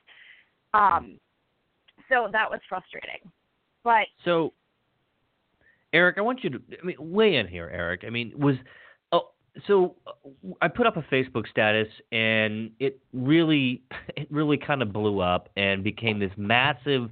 [0.73, 1.19] Um,
[2.09, 3.19] so that was frustrating.
[3.83, 4.53] But so,
[5.93, 8.03] Eric, I want you to I mean, weigh in here, Eric.
[8.05, 8.55] I mean, was
[9.11, 9.29] oh,
[9.67, 9.95] so
[10.61, 13.81] I put up a Facebook status, and it really,
[14.15, 17.09] it really kind of blew up and became this massive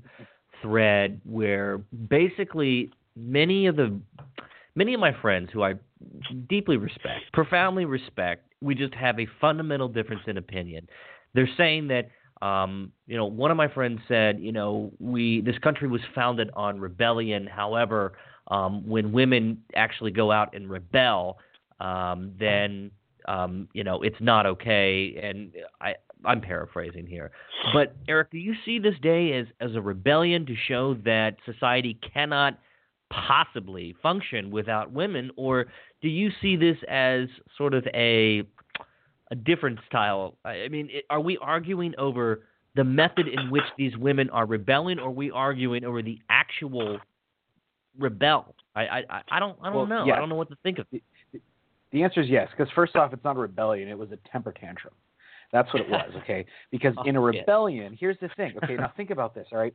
[0.61, 1.77] thread where
[2.09, 3.99] basically many of the
[4.75, 5.73] many of my friends who I
[6.47, 10.87] deeply respect, profoundly respect, we just have a fundamental difference in opinion.
[11.33, 12.09] They're saying that
[12.41, 16.49] um, you know, one of my friends said, you know, we this country was founded
[16.53, 17.45] on rebellion.
[17.47, 18.13] However,
[18.47, 21.37] um, when women actually go out and rebel,
[21.79, 22.91] um, then
[23.27, 25.19] um, you know it's not okay.
[25.21, 27.31] And I I'm paraphrasing here,
[27.73, 31.99] but Eric, do you see this day as as a rebellion to show that society
[32.13, 32.57] cannot
[33.09, 35.65] possibly function without women, or
[36.01, 38.43] do you see this as sort of a
[39.31, 40.37] a different style?
[40.45, 42.45] I mean, are we arguing over
[42.75, 46.99] the method in which these women are rebelling, or are we arguing over the actual
[47.97, 48.55] rebel?
[48.75, 50.05] I I, I don't I don't well, know.
[50.05, 50.15] Yes.
[50.17, 50.85] I don't know what to think of.
[50.91, 51.01] The,
[51.91, 54.51] the answer is yes, because first off, it's not a rebellion; it was a temper
[54.51, 54.93] tantrum.
[55.51, 56.45] That's what it was, okay?
[56.71, 57.41] Because oh, in a Oh, shit.
[57.41, 58.53] rebellion, here's the thing.
[58.63, 59.73] Okay, now think about this, all right?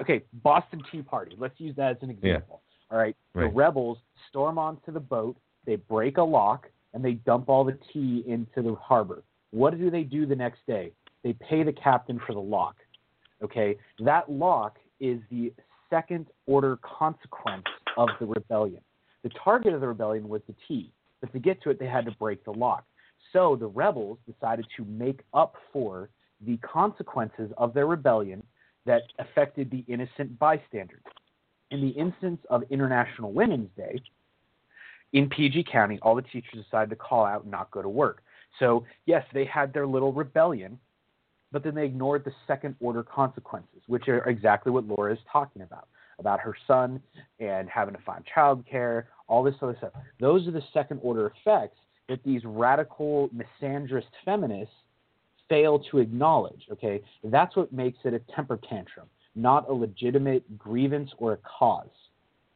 [0.00, 1.34] Okay, Boston Tea Party.
[1.38, 2.34] Let's use that as an Yeah.
[2.34, 2.62] example.
[2.90, 3.16] All right.
[3.34, 7.78] The rebels storm onto the boat, they break a lock, and they dump all the
[7.92, 9.22] tea into the harbor.
[9.50, 10.92] What do they do the next day?
[11.22, 12.76] They pay the captain for the lock.
[13.42, 13.76] Okay?
[14.00, 15.52] That lock is the
[15.90, 17.64] second order consequence
[17.96, 18.80] of the rebellion.
[19.22, 22.04] The target of the rebellion was the tea, but to get to it, they had
[22.06, 22.84] to break the lock.
[23.32, 26.08] So the rebels decided to make up for
[26.46, 28.42] the consequences of their rebellion
[28.84, 31.02] that affected the innocent bystanders.
[31.70, 34.00] In the instance of International Women's Day,
[35.12, 38.22] in PG County, all the teachers decided to call out and not go to work.
[38.58, 40.78] So, yes, they had their little rebellion,
[41.52, 45.62] but then they ignored the second order consequences, which are exactly what Laura is talking
[45.62, 47.00] about about her son
[47.40, 49.92] and having to find childcare, all this other stuff.
[50.20, 54.74] Those are the second order effects that these radical misandrist feminists
[55.48, 56.62] fail to acknowledge.
[56.72, 61.88] Okay, that's what makes it a temper tantrum, not a legitimate grievance or a cause.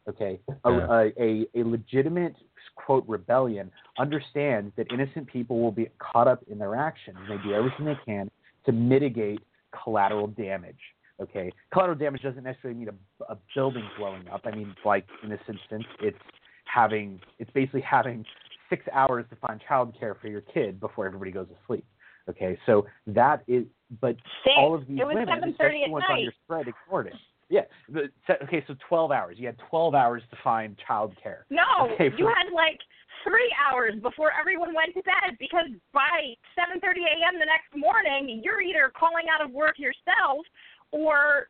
[0.09, 0.87] Okay, a, Yeah.
[0.91, 2.35] a, a, a legitimate
[2.75, 7.19] quote rebellion understands that innocent people will be caught up in their actions.
[7.29, 8.31] They do everything they can
[8.65, 9.41] to mitigate
[9.85, 10.79] collateral damage.
[11.21, 14.41] Okay, collateral damage doesn't necessarily mean a, a building blowing up.
[14.45, 16.19] I mean, like in this instance, it's
[16.65, 18.25] having it's basically having
[18.71, 21.85] six hours to find childcare for your kid before everybody goes to sleep.
[22.31, 23.65] Okay, so that is,
[24.01, 24.17] but
[24.47, 24.55] Same.
[24.59, 27.07] all of these it was women, seven especially thirty at ones on your spread, ignored
[27.09, 27.15] it.
[27.49, 27.63] Yeah.
[27.89, 28.05] But,
[28.45, 29.37] okay, so 12 hours.
[29.37, 31.43] You had 12 hours to find childcare.
[31.51, 32.79] No, Okay, you had like
[33.25, 37.39] three hours before everyone went to bed because by 7:30 a.m.
[37.41, 40.47] the next morning, you're either calling out of work yourself
[40.93, 41.49] or,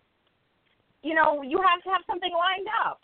[1.02, 3.02] you know, you have to have something lined up.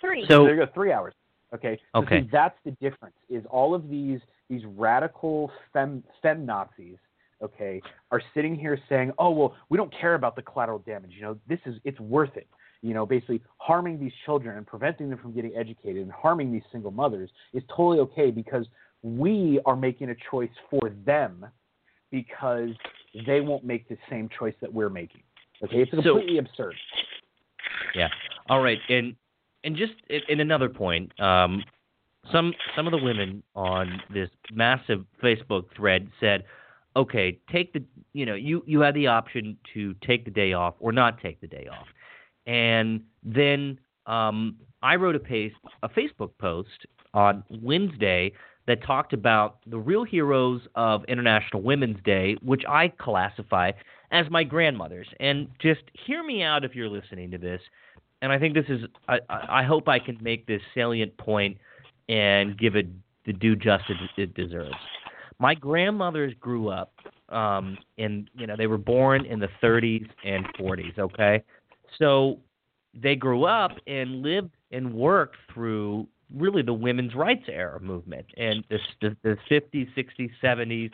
[0.00, 0.24] Three.
[0.26, 1.12] So- there you go, three hours.
[1.52, 1.78] Okay.
[1.94, 2.22] So Okay.
[2.22, 3.16] see, that's the difference.
[3.28, 6.96] Is all of these these radical fem fem Nazis,
[7.42, 11.12] okay, are sitting here saying, oh well, we don't care about the collateral damage.
[11.14, 12.46] You know, this is it's worth it.
[12.82, 16.62] You know, basically harming these children and preventing them from getting educated and harming these
[16.72, 18.66] single mothers is totally okay because
[19.02, 21.46] we are making a choice for them
[22.10, 22.70] because
[23.26, 25.22] they won't make the same choice that we're making.
[25.62, 26.74] Okay, it's So- completely absurd.
[27.94, 28.08] Yeah.
[28.48, 28.78] All right.
[28.88, 29.14] And
[29.64, 31.62] and just in, in another point, um,
[32.32, 36.44] some some of the women on this massive Facebook thread said,
[36.96, 40.74] "Okay, take the you know you you had the option to take the day off
[40.80, 41.86] or not take the day off,"
[42.46, 48.32] and then um, I wrote a paste a Facebook post on Wednesday
[48.66, 53.72] that talked about the real heroes of International Women's Day, which I classify
[54.12, 55.08] as my grandmothers.
[55.18, 57.60] And just hear me out if you're listening to this.
[58.22, 61.56] And I think this is, I, I hope I can make this salient point
[62.08, 62.86] and give it
[63.24, 64.74] the due justice it deserves.
[65.40, 66.92] My grandmothers grew up,
[67.30, 71.42] um, in, you know, they were born in the 30s and 40s, okay?
[71.98, 72.38] So
[72.94, 78.64] they grew up and lived and worked through really the women's rights era movement and
[78.68, 80.92] the, the, the 50s, 60s, 70s,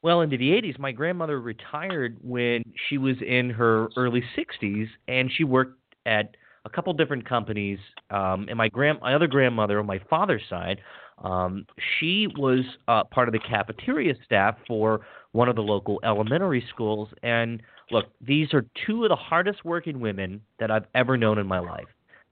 [0.00, 0.78] well into the 80s.
[0.78, 6.70] My grandmother retired when she was in her early 60s, and she worked at a
[6.70, 7.78] couple different companies.
[8.10, 10.80] Um, and my grand, my other grandmother on my father's side,
[11.22, 11.66] um,
[11.98, 15.00] she was uh, part of the cafeteria staff for
[15.32, 17.08] one of the local elementary schools.
[17.22, 21.46] And look, these are two of the hardest working women that I've ever known in
[21.46, 21.86] my life.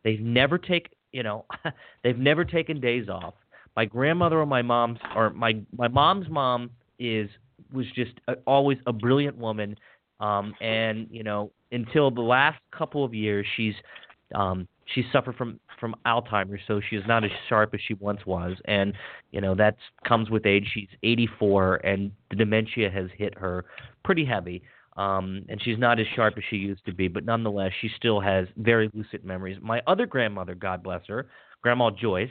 [0.05, 1.45] They've never take, you know,
[2.05, 3.35] they've never taken days off.
[3.77, 7.29] my grandmother or my mom's or my my mom's mom is
[7.73, 9.77] was just a, always a brilliant woman
[10.21, 13.75] um and you know until the last couple of years she's
[14.35, 18.25] um she suffered from from Alzheimer's so she is not as sharp as she once
[18.27, 18.93] was and
[19.31, 23.65] you know that comes with age she's 84 and the dementia has hit her
[24.05, 24.63] pretty heavy
[24.97, 28.21] um and she's not as sharp as she used to be but nonetheless she still
[28.21, 31.27] has very lucid memories my other grandmother god bless her
[31.63, 32.31] grandma Joyce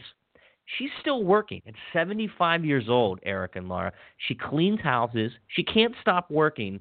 [0.78, 3.92] She's still working at 75 years old, Eric and Laura.
[4.28, 5.32] She cleans houses.
[5.48, 6.80] She can't stop working.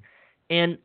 [0.48, 0.78] And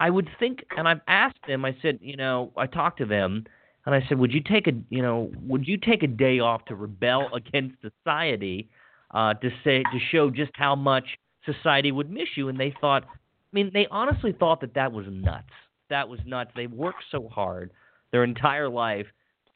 [0.00, 3.44] I would think, and I've asked them, I said, you know, I talked to them,
[3.86, 6.64] and I said, would you take a, you know, would you take a day off
[6.66, 8.68] to rebel against society,
[9.12, 11.04] uh, to say, to show just how much
[11.44, 12.48] society would miss you?
[12.48, 13.16] And they thought, I
[13.52, 15.48] mean, they honestly thought that that was nuts.
[15.88, 16.50] That was nuts.
[16.56, 17.70] They worked so hard
[18.10, 19.06] their entire life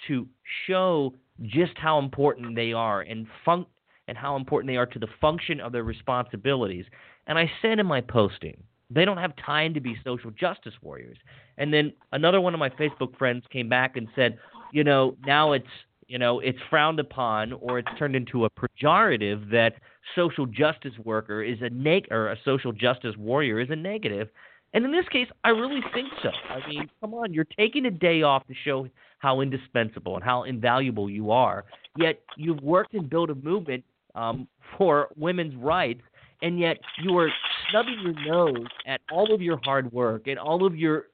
[0.09, 0.27] to
[0.67, 3.67] show just how important they are and fun-
[4.09, 6.85] and how important they are to the function of their responsibilities.
[7.27, 11.17] And I said in my posting, they don't have time to be social justice warriors.
[11.59, 14.39] And then another one of my Facebook friends came back and said,
[14.73, 15.67] you know, now it's
[16.09, 19.75] you know it's frowned upon or it's turned into a pejorative that
[20.17, 24.29] social justice worker is a neg or a social justice warrior is a negative.
[24.73, 26.31] And in this case, I really think so.
[26.49, 30.45] I mean, come on, you're taking a day off to show how indispensable and how
[30.45, 31.65] invaluable you are.
[31.97, 34.47] Yet you've worked and built a movement um,
[34.79, 36.03] for women's rights,
[36.43, 37.31] and yet you are
[37.71, 41.07] snubbing your nose at all of your hard work and all of your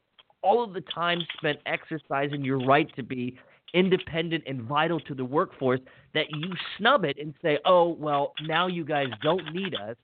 [0.42, 3.36] all of the time spent exercising your right to be
[3.74, 5.80] independent and vital to the workforce
[6.14, 9.96] that you snub it and say, "Oh, well, now you guys don't need us."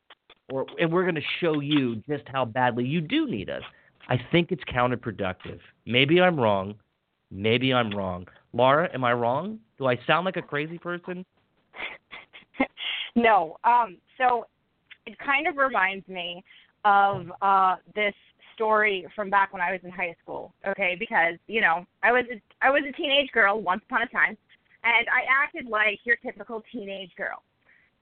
[0.51, 3.63] Or, and we're going to show you just how badly you do need us.
[4.09, 5.61] I think it's counterproductive.
[5.87, 6.75] Maybe I'm wrong.
[7.31, 8.27] Maybe I'm wrong.
[8.53, 9.59] Laura, am I wrong?
[9.79, 11.25] Do I sound like a crazy person?
[13.17, 13.57] no.
[13.65, 14.47] Um, so
[15.07, 16.45] it kind of reminds me
[16.85, 18.15] of uh, this
[18.55, 20.53] story from back when I was in high school.
[20.67, 24.09] Okay, because you know I was a, I was a teenage girl once upon a
[24.09, 24.37] time,
[24.85, 27.43] and I acted like your typical teenage girl.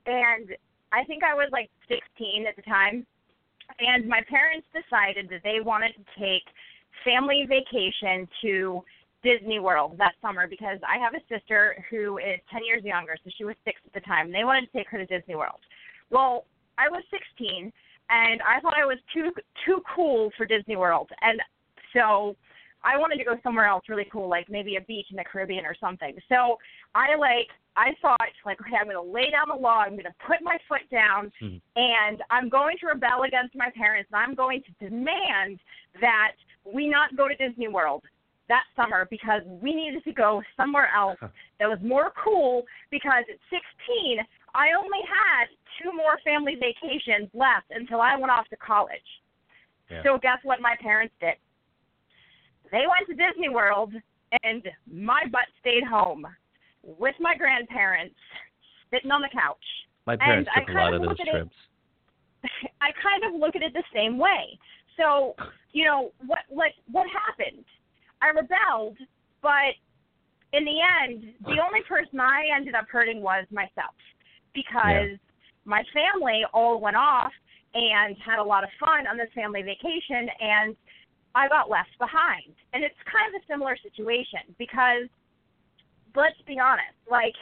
[0.06, 0.50] And
[0.92, 3.06] I think I was like 16 at the time,
[3.78, 6.42] and my parents decided that they wanted to take
[7.04, 8.82] family vacation to
[9.22, 13.30] Disney World that summer because I have a sister who is 10 years younger, so
[13.36, 14.26] she was six at the time.
[14.26, 15.60] And They wanted to take her to Disney World.
[16.10, 16.46] Well,
[16.80, 17.72] I was 16,
[18.08, 19.30] and I thought I was too
[19.66, 21.40] too cool for Disney World, and
[21.92, 22.36] so
[22.82, 25.66] I wanted to go somewhere else really cool, like maybe a beach in the Caribbean
[25.66, 26.16] or something.
[26.28, 26.56] So
[26.94, 30.38] I like I thought like okay, I'm gonna lay down the law, I'm gonna put
[30.42, 31.56] my foot down Hmm.
[31.76, 35.60] and I'm going to rebel against my parents and I'm going to demand
[36.00, 36.32] that
[36.64, 38.02] we not go to Disney World
[38.48, 41.18] that summer because we needed to go somewhere else
[41.58, 44.18] that was more cool because at 16
[44.54, 45.46] I only had
[45.82, 49.06] two more family vacations left until I went off to college.
[49.90, 50.02] Yeah.
[50.04, 51.34] So guess what my parents did?
[52.70, 53.92] They went to Disney World
[54.42, 56.26] and my butt stayed home
[56.82, 58.14] with my grandparents
[58.90, 59.56] sitting on the couch.
[60.06, 61.56] My parents I took a kind lot of of those at it- trips.
[62.80, 64.58] I kind of look at it the same way.
[64.96, 65.34] So,
[65.72, 67.64] you know, what like what happened?
[68.22, 68.96] I rebelled,
[69.42, 69.74] but
[70.52, 73.94] in the end, the only person I ended up hurting was myself
[74.54, 75.18] because
[75.64, 77.32] my family all went off
[77.74, 80.76] and had a lot of fun on this family vacation and
[81.34, 82.54] I got left behind.
[82.72, 85.06] And it's kind of a similar situation because
[86.16, 87.34] let's be honest, like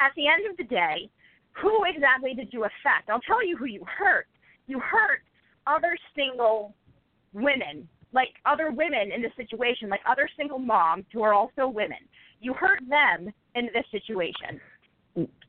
[0.00, 1.08] at the end of the day,
[1.52, 3.08] who exactly did you affect?
[3.08, 4.26] I'll tell you who you hurt.
[4.66, 5.22] You hurt
[5.66, 6.74] other single
[7.32, 11.98] women, like other women in this situation, like other single moms who are also women.
[12.40, 14.60] You hurt them in this situation.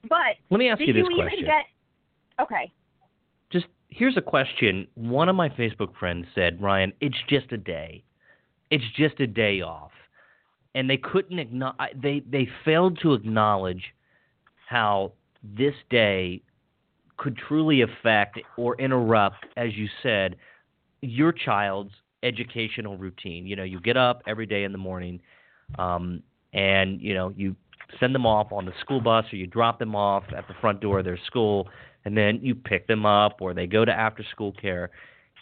[0.09, 1.45] But Let me ask you this you question.
[1.45, 1.65] get
[2.41, 2.71] okay?
[3.51, 4.87] Just here's a question.
[4.95, 8.03] One of my Facebook friends said, Ryan, it's just a day.
[8.69, 9.91] It's just a day off.
[10.75, 13.83] And they couldn't acknowledge, they, they failed to acknowledge
[14.67, 15.13] how
[15.43, 16.41] this day
[17.17, 20.35] could truly affect or interrupt, as you said,
[21.01, 21.91] your child's
[22.23, 23.45] educational routine.
[23.45, 25.21] You know, you get up every day in the morning,
[25.77, 26.23] um,
[26.53, 27.55] and you know you
[27.99, 30.81] send them off on the school bus, or you drop them off at the front
[30.81, 31.67] door of their school,
[32.05, 34.89] and then you pick them up, or they go to after-school care.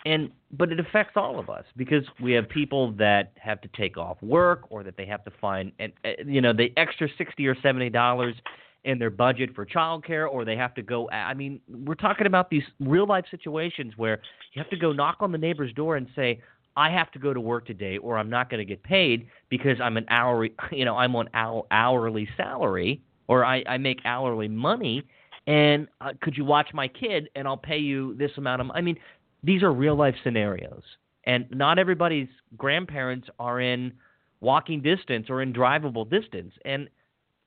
[0.05, 3.97] And but it affects all of us because we have people that have to take
[3.97, 7.45] off work, or that they have to find, and uh, you know, the extra sixty
[7.47, 8.35] or seventy dollars
[8.83, 11.07] in their budget for childcare, or they have to go.
[11.11, 14.19] I mean, we're talking about these real life situations where
[14.53, 16.41] you have to go knock on the neighbor's door and say,
[16.75, 19.79] "I have to go to work today, or I'm not going to get paid because
[19.81, 24.47] I'm an hourly, you know, I'm on hour, hourly salary, or I, I make hourly
[24.47, 25.03] money."
[25.47, 28.81] and uh, could you watch my kid and I'll pay you this amount of I
[28.81, 28.95] mean
[29.43, 30.83] these are real life scenarios.
[31.25, 33.93] And not everybody's grandparents are in
[34.39, 36.53] walking distance or in drivable distance.
[36.65, 36.89] And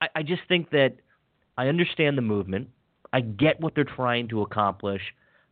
[0.01, 0.95] I, I just think that
[1.57, 2.69] I understand the movement.
[3.13, 5.03] I get what they're trying to accomplish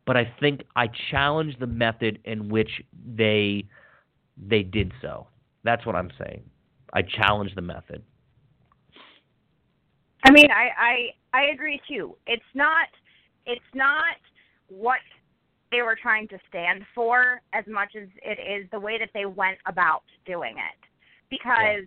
[0.06, 2.70] but I think I challenge the method in which
[3.16, 3.64] they
[4.36, 5.26] they did so
[5.64, 6.42] that's what I'm saying
[6.92, 8.02] I challenge the method
[10.24, 12.16] I mean, I, I I agree too.
[12.26, 12.88] It's not
[13.46, 14.16] it's not
[14.68, 15.00] what
[15.70, 19.26] they were trying to stand for as much as it is the way that they
[19.26, 20.78] went about doing it.
[21.30, 21.86] Because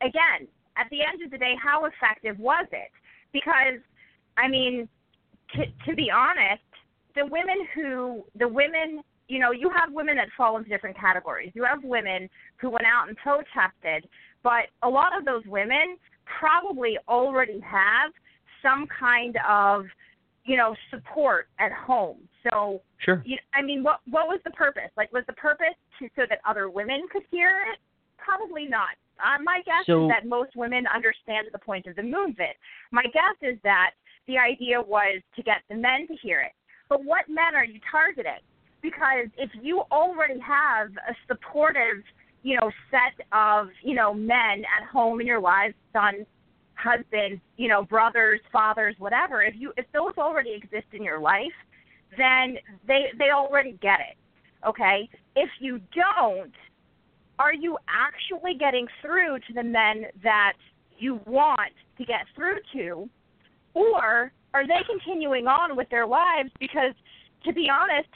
[0.00, 0.08] yeah.
[0.08, 2.90] again, at the end of the day, how effective was it?
[3.32, 3.80] Because
[4.36, 4.88] I mean,
[5.54, 6.62] to to be honest,
[7.18, 11.52] the women who the women you know, you have women that fall into different categories.
[11.54, 14.08] You have women who went out and protested,
[14.42, 15.98] but a lot of those women
[16.40, 18.10] probably already have
[18.62, 19.84] some kind of
[20.44, 22.16] you know support at home.
[22.50, 23.22] So sure.
[23.26, 24.90] you, i mean what what was the purpose?
[24.96, 27.78] Like was the purpose to so that other women could hear it?
[28.16, 28.96] Probably not.
[29.18, 32.56] Uh, my guess so, is that most women understand the point of the movement.
[32.92, 33.90] My guess is that
[34.26, 36.52] the idea was to get the men to hear it
[36.88, 38.40] but what men are you targeting
[38.80, 42.04] because if you already have a supportive
[42.42, 46.26] you know, set of, you know, men at home in your lives, sons,
[46.74, 51.52] husbands, you know, brothers, fathers, whatever, if you if those already exist in your life,
[52.16, 54.16] then they they already get it.
[54.66, 55.08] Okay?
[55.34, 56.52] If you don't,
[57.38, 60.54] are you actually getting through to the men that
[60.98, 63.08] you want to get through to?
[63.74, 66.94] Or are they continuing on with their lives because
[67.44, 68.08] to be honest,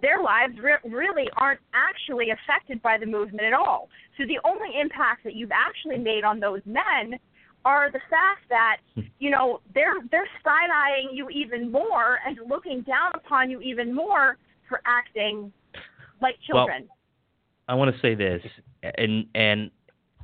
[0.00, 3.88] their lives re- really aren't actually affected by the movement at all.
[4.16, 7.18] So the only impact that you've actually made on those men
[7.64, 9.02] are the fact that hmm.
[9.18, 13.94] you know they're they're side eyeing you even more and looking down upon you even
[13.94, 14.36] more
[14.68, 15.52] for acting
[16.22, 16.86] like children.
[16.88, 16.96] Well,
[17.68, 18.42] I want to say this,
[18.82, 19.70] and and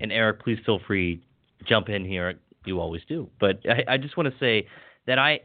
[0.01, 1.23] and Eric, please feel free
[1.67, 2.35] jump in here.
[2.65, 4.67] You always do, but I, I just want to say
[5.07, 5.41] that I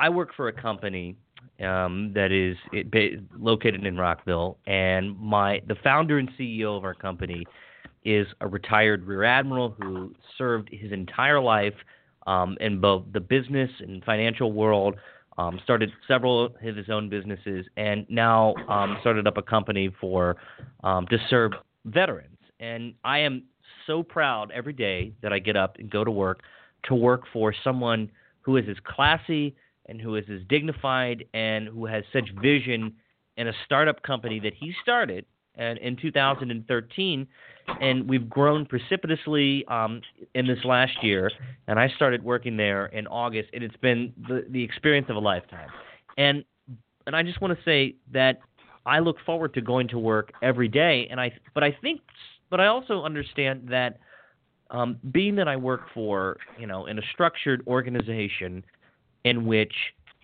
[0.00, 1.14] I work for a company
[1.60, 6.94] um, that is it, located in Rockville, and my the founder and CEO of our
[6.94, 7.46] company
[8.02, 11.74] is a retired rear admiral who served his entire life
[12.26, 14.96] um, in both the business and financial world.
[15.36, 20.36] Um, started several of his own businesses, and now um, started up a company for
[20.82, 21.52] um, to serve
[21.84, 22.36] veterans.
[22.58, 23.44] And I am
[23.86, 26.40] so proud every day that I get up and go to work
[26.84, 29.54] to work for someone who is as classy
[29.90, 32.94] and who is as dignified and who has such vision
[33.36, 35.26] in a startup company that he started
[35.56, 37.26] and in 2013
[37.80, 40.00] and we've grown precipitously um,
[40.34, 41.30] in this last year
[41.66, 45.20] and i started working there in august and it's been the, the experience of a
[45.20, 45.68] lifetime.
[46.16, 46.44] And
[47.06, 48.40] and i just want to say that
[48.86, 52.00] i look forward to going to work every day and i but i think
[52.48, 53.98] but i also understand that
[54.70, 58.62] um, being that i work for you know in a structured organization
[59.24, 59.72] in which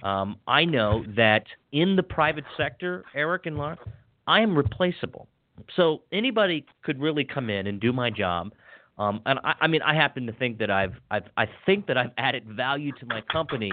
[0.03, 3.79] um, I know that in the private sector, Eric and Laura,
[4.27, 5.29] I am replaceable.
[5.75, 8.53] So anybody could really come in and do my job.
[8.99, 11.97] Um, and I, I mean, I happen to think that I've, I've, I think that
[11.97, 13.73] I've added value to my company,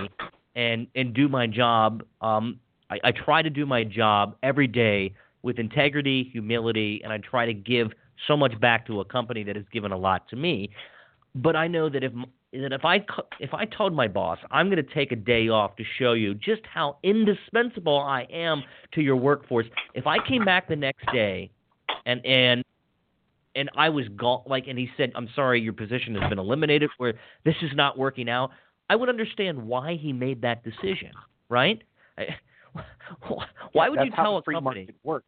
[0.56, 2.04] and and do my job.
[2.22, 2.60] Um,
[2.90, 7.46] I, I try to do my job every day with integrity, humility, and I try
[7.46, 7.92] to give
[8.28, 10.70] so much back to a company that has given a lot to me.
[11.36, 12.14] But I know that if
[12.62, 13.06] that if I
[13.40, 16.36] if I told my boss I'm going to take a day off to show you
[16.36, 21.52] just how indispensable I am to your workforce, if I came back the next day
[22.06, 22.64] and and
[23.56, 26.90] and I was gone, like, and he said, "I'm sorry, your position has been eliminated.
[26.98, 27.14] Where
[27.46, 28.52] this is not working out,"
[28.90, 31.12] I would understand why he made that decision,
[31.50, 31.82] right?
[33.74, 35.28] Why would yeah, you tell a company market works?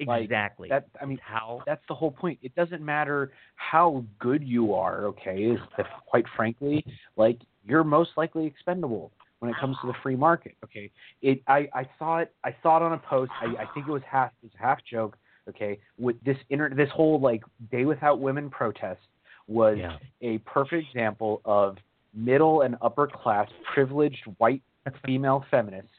[0.00, 0.68] Exactly.
[0.68, 2.38] Like, that I mean, how that's the whole point.
[2.42, 5.06] It doesn't matter how good you are.
[5.06, 6.84] Okay, is that quite frankly,
[7.16, 10.54] like you're most likely expendable when it comes to the free market.
[10.64, 10.90] Okay,
[11.22, 11.42] it.
[11.46, 12.32] I I saw it.
[12.44, 13.30] I saw it on a post.
[13.40, 14.30] I, I think it was half.
[14.42, 15.16] It was half joke.
[15.48, 19.00] Okay, with this inter this whole like day without women protest
[19.48, 19.96] was yeah.
[20.22, 21.76] a perfect example of
[22.14, 24.62] middle and upper class privileged white
[25.04, 25.90] female feminists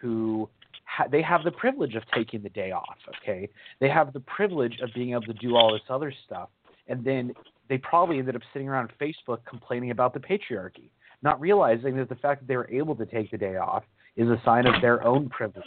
[0.00, 0.48] who
[0.84, 2.96] ha- they have the privilege of taking the day off.
[3.22, 3.48] Okay,
[3.80, 6.48] they have the privilege of being able to do all this other stuff,
[6.88, 7.32] and then
[7.68, 10.90] they probably ended up sitting around Facebook complaining about the patriarchy,
[11.22, 13.84] not realizing that the fact that they were able to take the day off
[14.16, 15.64] is a sign of their own privilege.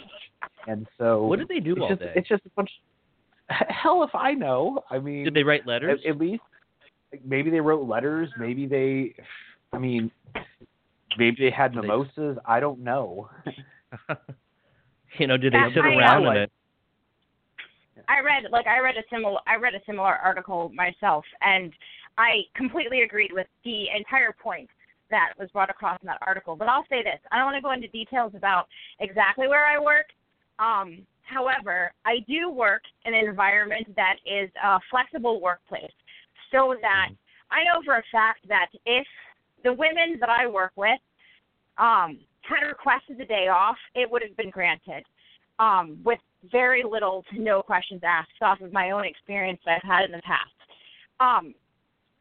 [0.66, 2.12] And so, what did they do it's all just, day?
[2.16, 2.70] It's just a bunch.
[3.48, 4.82] Hell, if I know.
[4.90, 6.00] I mean, did they write letters?
[6.04, 6.42] At, at least,
[7.24, 8.28] maybe they wrote letters.
[8.38, 9.14] Maybe they.
[9.72, 10.10] I mean,
[11.16, 12.38] Maybe they had mimosas.
[12.44, 13.28] I don't know.
[15.18, 16.52] you know, did they sit you around and it?
[18.08, 21.72] I read like I read a similar I read a similar article myself and
[22.16, 24.68] I completely agreed with the entire point
[25.10, 26.56] that was brought across in that article.
[26.56, 27.20] But I'll say this.
[27.32, 28.66] I don't want to go into details about
[29.00, 30.06] exactly where I work.
[30.58, 35.92] Um, however, I do work in an environment that is a flexible workplace
[36.50, 37.08] so that
[37.50, 39.06] I know for a fact that if
[39.64, 41.00] the women that I work with
[41.78, 45.04] um, had requested the day off, it would have been granted
[45.58, 46.18] um, with
[46.50, 50.12] very little to no questions asked off of my own experience that I've had in
[50.12, 50.50] the past.
[51.20, 51.54] Um,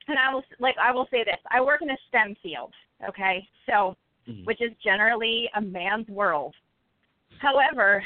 [0.07, 2.74] and I will like I will say this: I work in a STEM field,
[3.07, 3.95] okay, so
[4.28, 4.45] Mhm.
[4.45, 6.55] which is generally a man's world.
[7.39, 8.03] However,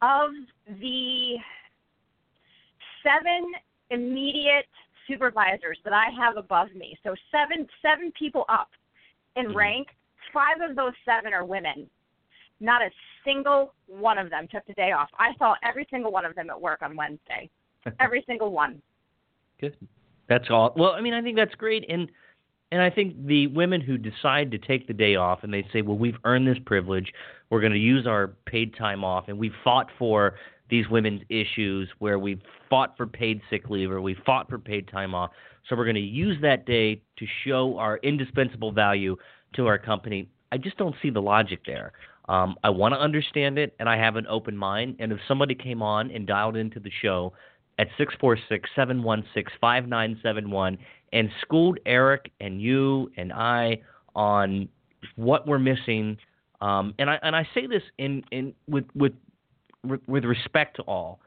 [0.00, 0.32] of
[0.80, 1.38] the
[3.02, 3.54] seven
[3.90, 4.68] immediate
[5.06, 8.70] supervisors that I have above me, so seven seven people up
[9.36, 9.54] in Mhm.
[9.54, 9.96] rank,
[10.32, 11.88] five of those seven are women.
[12.60, 12.90] Not a
[13.24, 15.08] single one of them took the day off.
[15.18, 17.50] I saw every single one of them at work on Wednesday.
[18.00, 18.80] Every single one.
[19.60, 19.76] Good.
[20.28, 20.72] That's all.
[20.76, 22.08] Well, I mean, I think that's great, and
[22.70, 25.82] and I think the women who decide to take the day off and they say,
[25.82, 27.12] well, we've earned this privilege,
[27.50, 30.36] we're going to use our paid time off, and we fought for
[30.70, 34.88] these women's issues where we fought for paid sick leave or we fought for paid
[34.88, 35.32] time off,
[35.68, 39.16] so we're going to use that day to show our indispensable value
[39.54, 40.28] to our company.
[40.50, 41.92] I just don't see the logic there.
[42.28, 44.96] Um, I want to understand it, and I have an open mind.
[45.00, 47.32] And if somebody came on and dialed into the show
[47.78, 50.78] at 646-716-5971
[51.12, 53.80] and schooled Eric and you and I
[54.14, 54.68] on
[55.16, 56.18] what we're missing.
[56.60, 59.14] Um, and I and I say this in, in with with
[60.06, 61.18] with respect to all,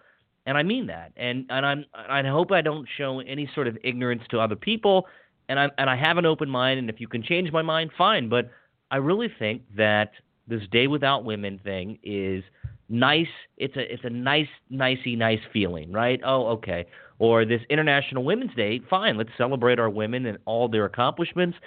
[0.46, 1.12] and I mean that.
[1.18, 5.08] And and I'm I hope I don't show any sort of ignorance to other people.
[5.50, 6.80] And I and I have an open mind.
[6.80, 8.30] And if you can change my mind, fine.
[8.30, 8.50] But
[8.92, 10.12] I really think that
[10.48, 12.44] this day without women thing is
[12.90, 13.28] nice.
[13.58, 16.20] It's a it's a nice nicey nice feeling, right?
[16.26, 16.86] Oh, okay.
[17.18, 19.18] Or this International Women's Day, fine.
[19.18, 21.58] Let's celebrate our women and all their accomplishments.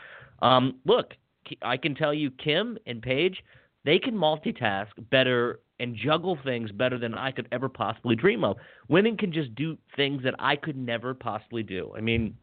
[0.42, 1.14] Um, look,
[1.62, 3.42] I can tell you, Kim and Paige,
[3.84, 8.56] they can multitask better and juggle things better than I could ever possibly dream of.
[8.88, 11.92] Women can just do things that I could never possibly do.
[11.96, 12.36] I mean,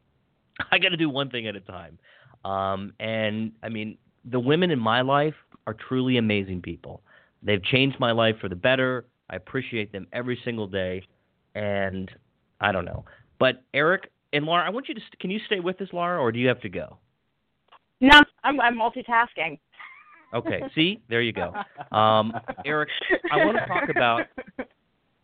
[0.72, 1.98] I got to do one thing at a time.
[2.44, 5.34] Um, and I mean, the women in my life
[5.68, 7.02] are truly amazing people.
[7.42, 9.06] They've changed my life for the better.
[9.30, 11.04] I appreciate them every single day.
[11.56, 12.12] And
[12.62, 13.06] I don't know.
[13.40, 16.20] But Eric and Laura, I want you to st- can you stay with us, Laura,
[16.20, 16.98] or do you have to go?
[18.02, 19.60] No, I'm I'm multitasking.
[20.34, 21.54] Okay, see, there you go.
[21.96, 22.34] Um,
[22.66, 22.90] Eric,
[23.32, 24.28] I want to talk about.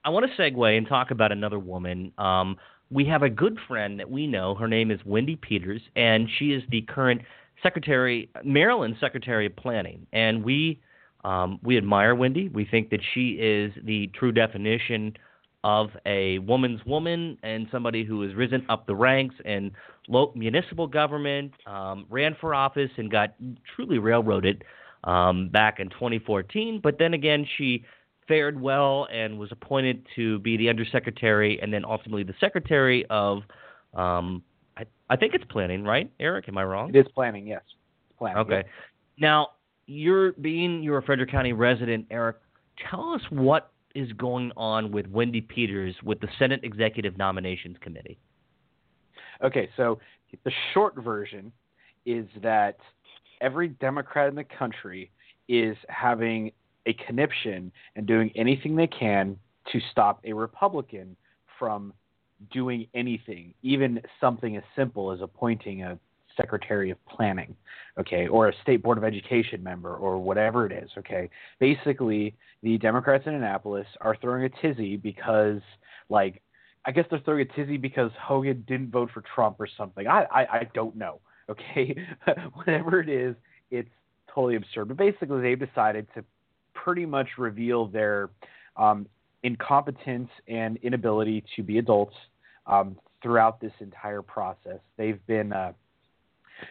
[0.03, 2.11] I want to segue and talk about another woman.
[2.17, 2.57] Um,
[2.92, 4.54] we have a good friend that we know.
[4.54, 7.22] Her name is Wendi Peters, and she is the current
[7.64, 10.06] secretary, Maryland Secretary of Planning.
[10.12, 10.80] And we
[11.24, 12.52] um, we admire Wendi.
[12.52, 15.16] We think that she is the true definition
[15.64, 19.72] of a woman's woman and somebody who has risen up the ranks in
[20.08, 23.36] local municipal government, um, ran for office, and got
[23.76, 24.64] truly railroaded
[25.04, 26.80] um, back in 2014.
[26.82, 27.86] But then again, she
[28.32, 33.39] fared well and was appointed to be the undersecretary and then ultimately the secretary of,
[33.93, 34.41] um,
[34.77, 36.47] I, I think it's planning, right, Eric?
[36.47, 36.95] Am I wrong?
[36.95, 37.59] It is planning, yes.
[37.65, 38.38] It's planning.
[38.38, 38.63] Okay.
[39.19, 39.49] Now,
[39.86, 42.38] you're being you're a Frederick County resident, Eric.
[42.89, 48.17] Tell us what is going on with Wendi Peters with the Senate Executive Nominations Committee.
[49.43, 49.99] Okay, so
[50.45, 51.51] the short version
[52.05, 52.77] is that
[53.41, 55.11] every Democrat in the country
[55.49, 56.53] is having
[56.86, 59.38] a conniption and doing anything they can
[59.71, 61.15] to stop a Republican
[61.59, 61.93] from
[62.51, 65.99] doing anything, even something as simple as appointing a
[66.36, 67.55] secretary of planning,
[67.99, 71.29] okay, or a state board of education member or whatever it is, okay.
[71.59, 75.61] Basically, the Democrats in Annapolis are throwing a tizzy because
[76.09, 76.41] like
[76.86, 80.07] I guess they're throwing a tizzy because Hogan didn't vote for Trump or something.
[80.07, 81.19] I I, I don't know.
[81.49, 81.95] Okay,
[82.53, 83.36] whatever it is,
[83.71, 83.89] it's
[84.34, 84.88] totally absurd.
[84.88, 86.23] But basically, they've decided to
[86.84, 88.29] pretty much reveal their
[88.77, 89.07] um,
[89.43, 92.15] incompetence and inability to be adults
[92.67, 94.79] um, throughout this entire process.
[94.97, 95.53] They've been.
[95.53, 95.73] Uh,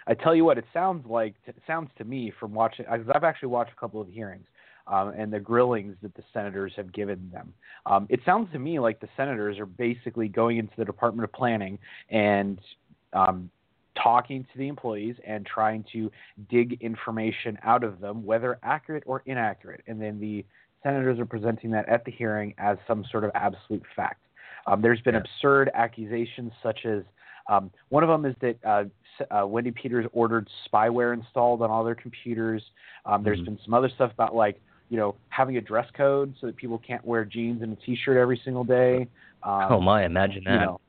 [0.06, 2.86] I tell you what, it sounds like it sounds to me from watching.
[2.86, 4.46] I've actually watched a couple of hearings.
[4.86, 7.52] Um, and the grillings that the senators have given them.
[7.86, 11.32] Um, it sounds to me like the senators are basically going into the Department of
[11.32, 12.58] Planning and
[13.12, 13.50] um,
[14.02, 16.10] talking to the employees and trying to
[16.48, 19.82] dig information out of them, whether accurate or inaccurate.
[19.86, 20.44] And then the
[20.82, 24.22] senators are presenting that at the hearing as some sort of absolute fact.
[24.66, 25.20] Um, there's been Yeah.
[25.20, 27.02] absurd accusations such as
[27.48, 28.84] Um, one of them is that uh,
[29.30, 32.62] uh, Wendi Peters ordered spyware installed on all their computers.
[33.06, 33.46] Um, there's Mhm.
[33.46, 36.78] been some other stuff about like you know having a dress code so that people
[36.78, 39.08] can't wear jeans and a t-shirt every single day.
[39.42, 40.52] Um, oh my, imagine that.
[40.52, 40.80] you know,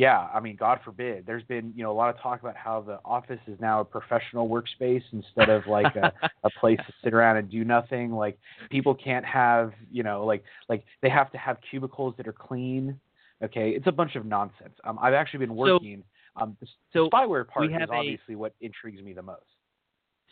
[0.00, 1.26] yeah, I mean, God forbid.
[1.26, 3.84] There's been, you know, a lot of talk about how the office is now a
[3.84, 6.10] professional workspace instead of like a,
[6.42, 8.10] a place to sit around and do nothing.
[8.10, 8.38] Like
[8.70, 12.98] people can't have, you know, like like they have to have cubicles that are clean.
[13.44, 14.72] Okay, it's a bunch of nonsense.
[14.84, 16.02] Um, I've actually been So- working.
[16.36, 19.44] um, the, so the spyware part is have a- obviously what intrigues me the most.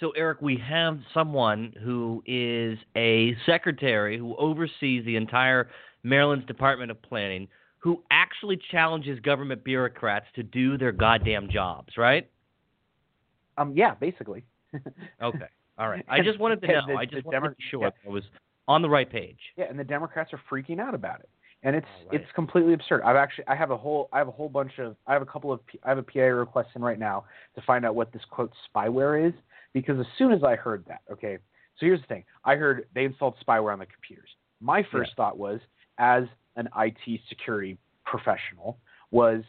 [0.01, 5.69] So, Eric, we have someone who is a secretary who oversees the entire
[6.05, 7.49] Maryland's Department of Planning,
[7.79, 12.29] who actually challenges government bureaucrats to do their goddamn jobs, right?
[13.57, 14.45] Um, yeah, basically.
[15.23, 15.47] Okay.
[15.79, 16.05] All right.
[16.09, 16.81] I just wanted to know.
[16.87, 17.91] the- I just wanted Demo- to be sure yeah.
[18.07, 18.25] I was
[18.67, 19.39] on the right page.
[19.57, 21.29] Yeah, and the Democrats are freaking out about it,
[21.63, 22.21] and it's right.
[22.21, 23.03] it's completely absurd.
[23.03, 25.27] I've actually I have a whole I have a whole bunch of I have a
[25.27, 27.25] couple of I have a PA request in right now
[27.55, 29.35] to find out what this quote spyware is
[29.73, 31.39] because as soon as I heard that, okay,
[31.79, 34.31] so here's the thing: I heard they installed spyware on the computers.
[34.61, 35.61] My first thought was,
[35.99, 36.25] as
[36.59, 38.79] an IT security professional,
[39.11, 39.43] was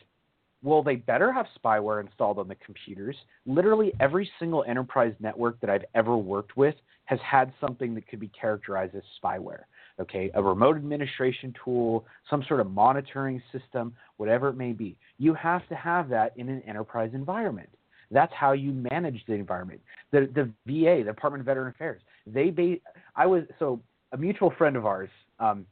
[0.61, 3.15] well, they better have spyware installed on the computers.
[3.45, 8.19] Literally every single enterprise network that I've ever worked with has had something that could
[8.19, 9.63] be characterized as spyware.
[10.01, 14.97] Okay, a remote administration tool, some sort of monitoring system, whatever it may be.
[15.17, 17.69] You have to have that in an enterprise environment.
[18.11, 19.81] That's how you manage the environment.
[20.11, 22.77] The the VA, the Department of Veteran Affairs, they ba-
[23.15, 23.79] I was so
[24.11, 25.09] a mutual friend of ours.
[25.39, 25.65] Um,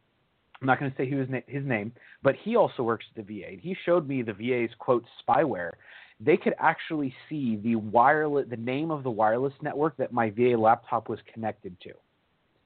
[0.61, 1.91] I'm not going to say who his, na- his name,
[2.23, 3.57] but he also works at the VA.
[3.59, 5.71] He showed me the VA's quote spyware.
[6.19, 10.57] They could actually see the wireless, the name of the wireless network that my VA
[10.57, 11.91] laptop was connected to.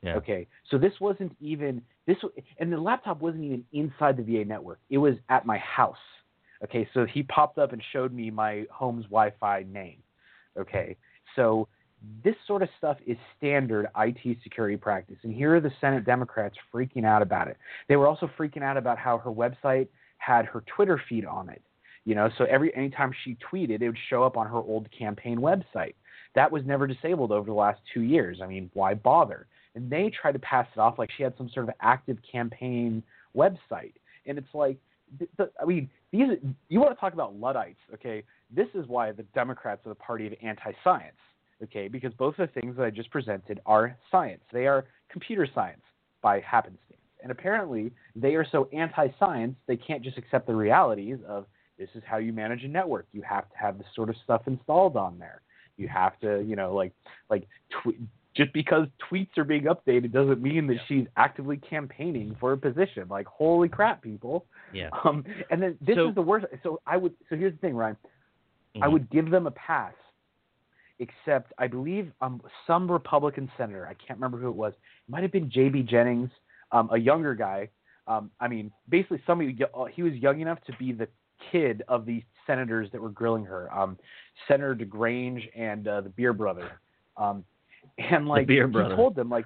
[0.01, 0.15] Yeah.
[0.15, 2.17] Okay, so this wasn't even this,
[2.59, 4.79] and the laptop wasn't even inside the VA network.
[4.89, 5.95] It was at my house.
[6.63, 9.97] Okay, so he popped up and showed me my home's Wi-Fi name.
[10.57, 10.95] Okay,
[11.35, 11.67] so
[12.23, 16.55] this sort of stuff is standard IT security practice, and here are the Senate Democrats
[16.73, 17.57] freaking out about it.
[17.87, 19.87] They were also freaking out about how her website
[20.17, 21.61] had her Twitter feed on it.
[22.05, 25.37] You know, so every anytime she tweeted, it would show up on her old campaign
[25.37, 25.93] website.
[26.33, 28.39] That was never disabled over the last two years.
[28.41, 29.47] I mean, why bother?
[29.75, 33.03] And they tried to pass it off like she had some sort of active campaign
[33.35, 33.93] website,
[34.25, 34.77] and it's like,
[35.61, 36.27] I mean, these
[36.69, 38.23] you want to talk about luddites, okay?
[38.49, 41.17] This is why the Democrats are the party of anti-science,
[41.63, 41.87] okay?
[41.87, 44.41] Because both of the things that I just presented are science.
[44.51, 45.81] They are computer science
[46.21, 51.45] by happenstance, and apparently they are so anti-science they can't just accept the realities of
[51.77, 53.07] this is how you manage a network.
[53.11, 55.41] You have to have this sort of stuff installed on there.
[55.77, 56.93] You have to, you know, like
[57.29, 57.95] like tw-
[58.35, 63.07] just because tweets are being updated doesn't mean that she's actively campaigning for a position.
[63.09, 64.45] Like holy crap, people.
[64.73, 64.89] Yeah.
[65.03, 66.45] Um, and then this So- is the worst.
[66.61, 67.13] So I would.
[67.29, 67.97] So here's the thing, Ryan.
[68.81, 68.91] I Mhm.
[68.93, 69.93] would give them a pass,
[71.01, 73.85] except I believe um, some Republican senator.
[73.85, 74.71] I can't remember who it was.
[74.73, 75.83] It might have been J.B.
[75.83, 76.29] Jennings,
[76.71, 77.67] um, a younger guy.
[78.07, 79.57] Um, I mean, basically somebody.
[79.75, 81.07] uh, He was young enough to be the
[81.51, 83.73] kid of the senators that were grilling her.
[83.77, 83.97] Um,
[84.47, 86.79] Senator DeGrange and uh, the Beer Brother.
[87.17, 87.43] Um,
[87.97, 88.95] and like Beer he Brother.
[88.95, 89.45] told them like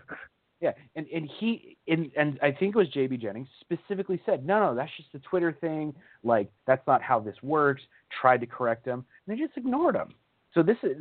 [0.62, 4.60] yeah, and and he and and I think it was JB Jennings specifically said, no,
[4.60, 5.94] no, that's just a Twitter thing.
[6.24, 7.82] Like that's not how this works.
[8.22, 10.14] Tried to correct him, and they just ignored him.
[10.56, 10.96] So this is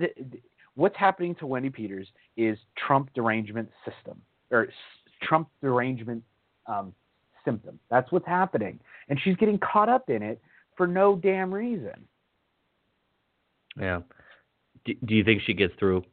[0.75, 4.73] what's happening to Wendi Peters is Trump derangement system or s-
[5.23, 6.23] Trump derangement
[6.67, 6.93] um,
[7.45, 7.79] symptom.
[7.91, 8.79] That's what's happening,
[9.09, 10.43] and she's getting caught up in it
[10.77, 12.07] for no damn reason.
[13.81, 14.01] Yeah.
[14.85, 16.05] Do, do you think she gets through?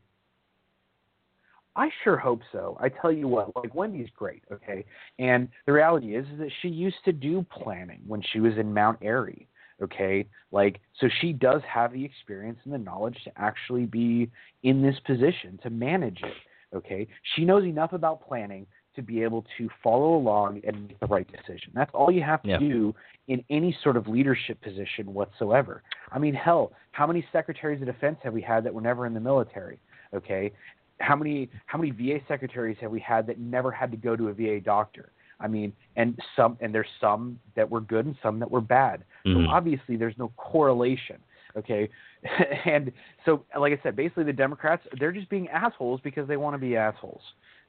[1.75, 2.77] I sure hope so.
[2.81, 4.83] I tell you what, like Wendi's great, okay?
[5.19, 8.73] And the reality is, is that she used to do planning when she was in
[8.73, 9.47] Mount Airy,
[9.81, 10.27] okay?
[10.51, 14.29] Like so she does have the experience and the knowledge to actually be
[14.63, 17.07] in this position to manage it, okay?
[17.35, 18.65] She knows enough about planning
[18.95, 21.71] to be able to follow along and make the right decision.
[21.73, 22.57] That's all you have to Yeah.
[22.57, 22.95] do
[23.27, 25.81] in any sort of leadership position whatsoever.
[26.11, 29.13] I mean, hell, how many secretaries of defense have we had that were never in
[29.13, 29.79] the military?
[30.13, 30.51] Okay,
[30.99, 34.27] how many how many VA secretaries have we had that never had to go to
[34.27, 35.11] a VA doctor?
[35.41, 39.03] I mean, and some and there's some that were good and some that were bad.
[39.25, 39.45] Mhm.
[39.45, 41.17] So obviously there's no correlation.
[41.57, 41.89] Okay,
[42.65, 42.91] and
[43.25, 46.59] so like I said, basically the Democrats they're just being assholes because they want to
[46.59, 47.21] be assholes.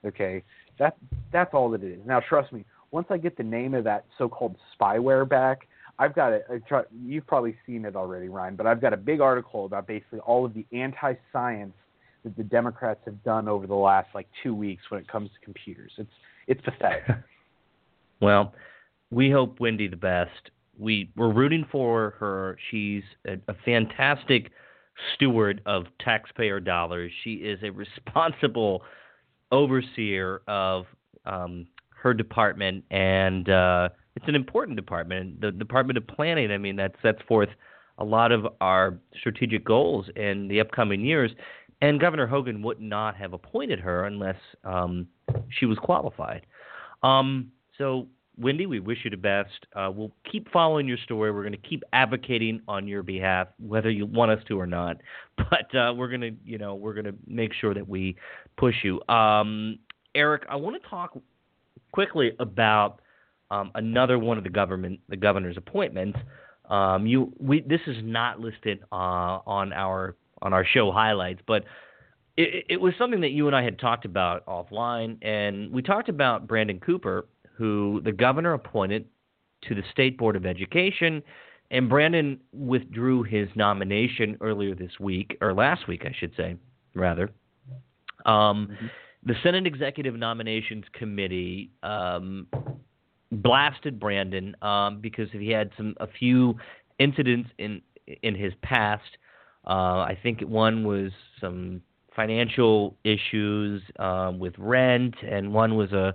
[0.05, 0.43] Okay,
[0.79, 0.97] that
[1.33, 2.07] that's all that it is.
[2.07, 5.67] Now trust me, once I get the name of that so-called spyware back,
[5.99, 6.47] I've got it.
[7.05, 10.45] You've probably seen it already, Ryan, but I've got a big article about basically all
[10.45, 11.75] of the anti-science
[12.25, 15.45] that the Democrats have done over the last like two weeks when it comes to
[15.45, 15.93] computers.
[15.99, 16.13] It's
[16.47, 17.05] it's pathetic.
[18.23, 18.55] Well,
[19.11, 20.51] we hope Wendi the best.
[20.79, 22.57] we we're rooting for her.
[22.71, 24.53] She's a, a fantastic
[25.15, 27.11] steward of taxpayer dollars.
[27.25, 28.83] She is a responsible
[29.51, 30.87] overseer of
[31.27, 35.41] um, her department, and uh, it's an important department.
[35.41, 36.53] The Department of Planning.
[36.53, 37.49] I mean, that sets forth
[37.99, 41.33] a lot of our strategic goals in the upcoming years.
[41.81, 45.09] And Governor Hogan would not have appointed her unless um,
[45.49, 46.47] she was qualified.
[47.03, 48.09] Um, so,
[48.41, 49.67] Wendi, we wish you the best.
[49.75, 51.31] Uh, we'll keep following your story.
[51.31, 54.97] We're going to keep advocating on your behalf, whether you want us to or not.
[55.51, 58.17] But uh, we're going to, you know, we're going to make sure that we
[58.57, 59.03] push you.
[59.09, 59.79] Um,
[60.15, 61.19] Eric, I want to talk
[61.93, 63.01] quickly about
[63.51, 66.19] um, another one of the government, the governor's appointments.
[66.71, 71.65] Um, you, we, this is not listed uh, on our on our show highlights, but
[72.37, 76.09] it, it, was something that you and I had talked about offline, and we talked
[76.09, 77.27] about Brandon Cooper,
[77.63, 79.05] who the governor appointed
[79.69, 81.23] to the state board of education,
[81.71, 86.57] and Brandon withdrew his nomination earlier this week, or last week, I should say,
[86.97, 87.31] rather.
[88.27, 88.87] Um, mm-hmm.
[89.25, 92.49] The Senate Executive Nominations Committee um,
[93.31, 96.57] blasted Brandon um, because he had some a few
[96.99, 97.81] incidents in
[98.25, 99.19] in his past.
[99.65, 101.81] Uh, I think one was some
[102.17, 106.13] financial issues um, with rent, and one was a,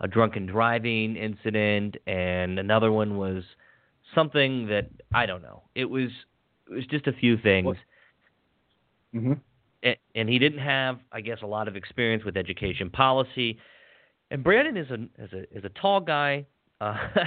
[0.00, 3.42] a drunken driving incident, and another one was
[4.14, 5.62] something that I don't know.
[5.74, 6.10] It was
[6.70, 7.76] it was just a few things.
[9.14, 9.34] Mm-hmm.
[9.82, 13.58] And, and he didn't have, I guess, a lot of experience with education policy.
[14.30, 16.46] And Brandon is a is a is a tall guy,
[16.80, 16.96] uh,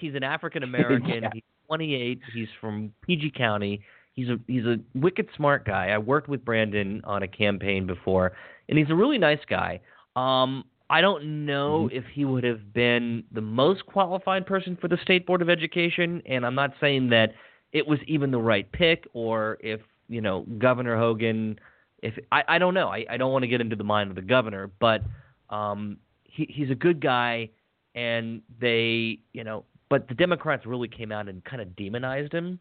[0.00, 1.22] he's an African American.
[1.22, 1.30] yeah.
[1.32, 2.20] He's 28.
[2.34, 3.80] He's from PG County.
[4.14, 5.88] He's a he's a wicked smart guy.
[5.88, 8.32] I worked with Brandon on a campaign before,
[8.68, 9.80] and he's a really nice guy.
[10.16, 11.96] Um, I don't know mm-hmm.
[11.96, 16.20] if he would have been the most qualified person for the state board of education,
[16.26, 17.32] and I'm not saying that
[17.72, 21.58] it was even the right pick, or if you know Governor Hogan.
[22.02, 24.16] If I, I don't know, I, I don't want to get into the mind of
[24.16, 25.02] the governor, but
[25.50, 27.50] um, he, he's a good guy
[27.94, 32.58] and they, you know, but the Democrats really came out and kind of demonized him,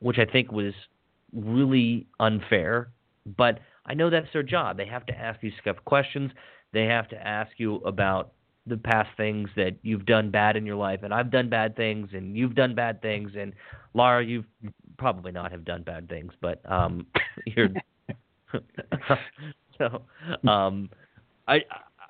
[0.00, 0.72] which I think was
[1.32, 2.88] really unfair.
[3.36, 4.76] But I know that's their job.
[4.76, 6.32] They have to ask these tough questions.
[6.72, 8.32] They have to ask you about
[8.66, 12.10] the past things that you've done bad in your life, and I've done bad things,
[12.12, 13.52] and you've done bad things, and
[13.94, 14.44] Laura, you've
[14.98, 17.06] probably not have done bad things, but um,
[17.46, 17.68] you're
[19.78, 20.02] so
[20.48, 20.90] um,
[21.48, 21.60] I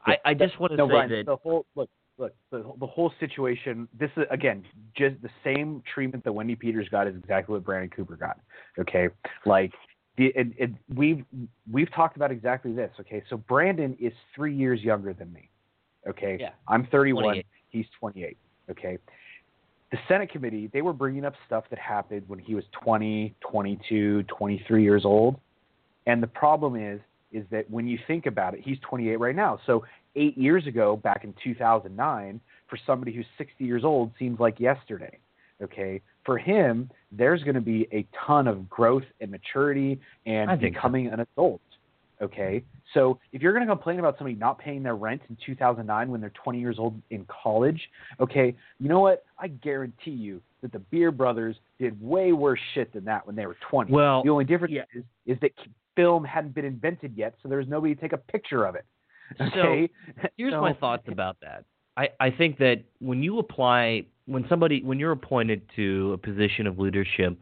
[0.07, 1.91] I, I just want to no, say that the whole look
[2.21, 3.89] look, the, the whole situation.
[3.99, 4.65] This is again
[4.97, 8.39] just the same treatment that Wendi Peters got is exactly what Brandon Cooper got.
[8.79, 9.09] Okay,
[9.47, 9.73] like
[10.21, 11.25] it, it, we've
[11.71, 12.91] we've talked about exactly this.
[13.01, 15.49] Okay, so Brandon is three years younger than me.
[16.09, 16.51] Okay, yeah.
[16.69, 17.43] I'm 31.
[17.71, 18.37] He's 28.
[18.71, 18.99] Okay.
[19.91, 24.23] The Senate committee, they were bringing up stuff that happened when he was 20, 22,
[24.25, 25.37] 23 years old.
[26.07, 27.01] And the problem is,
[27.33, 29.59] is that when you think about it, he's 28 right now.
[29.67, 29.85] So
[30.17, 35.19] eight years ago, back in 2009, for somebody who's 60 years old, seems like yesterday.
[35.63, 41.09] Okay, for him, there's going to be a ton of growth and maturity and becoming
[41.09, 41.15] so.
[41.15, 41.61] an adult.
[42.23, 46.11] Okay, so if you're going to complain about somebody not paying their rent in 2009
[46.11, 47.81] when they're 20 years old in college,
[48.21, 49.25] okay, you know what?
[49.39, 53.47] I guarantee you that the Beer Brothers did way worse shit than that when they
[53.47, 53.93] were 20.
[53.93, 54.83] Well, the only difference yeah.
[54.95, 55.53] is is that
[55.97, 58.85] film hadn't been invented yet, so there was nobody to take a picture of it.
[59.41, 59.91] Okay.
[60.21, 61.65] So here's so, my thoughts about that.
[61.97, 66.67] I, I think that when you apply, when somebody, when you're appointed to a position
[66.67, 67.37] of leadership,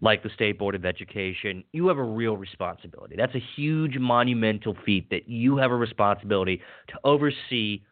[0.00, 3.14] like the State Board of Education, you have a real responsibility.
[3.16, 7.82] That's a huge, monumental feat that you have a responsibility to oversee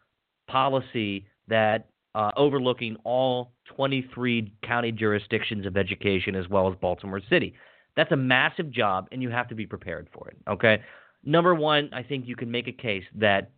[0.48, 7.54] policy that uh, overlooking all 23 county jurisdictions of education as well as Baltimore City.
[7.94, 10.36] That's a massive job, and you have to be prepared for it.
[10.48, 10.82] Okay,
[11.24, 13.50] number one, I think you can make a case that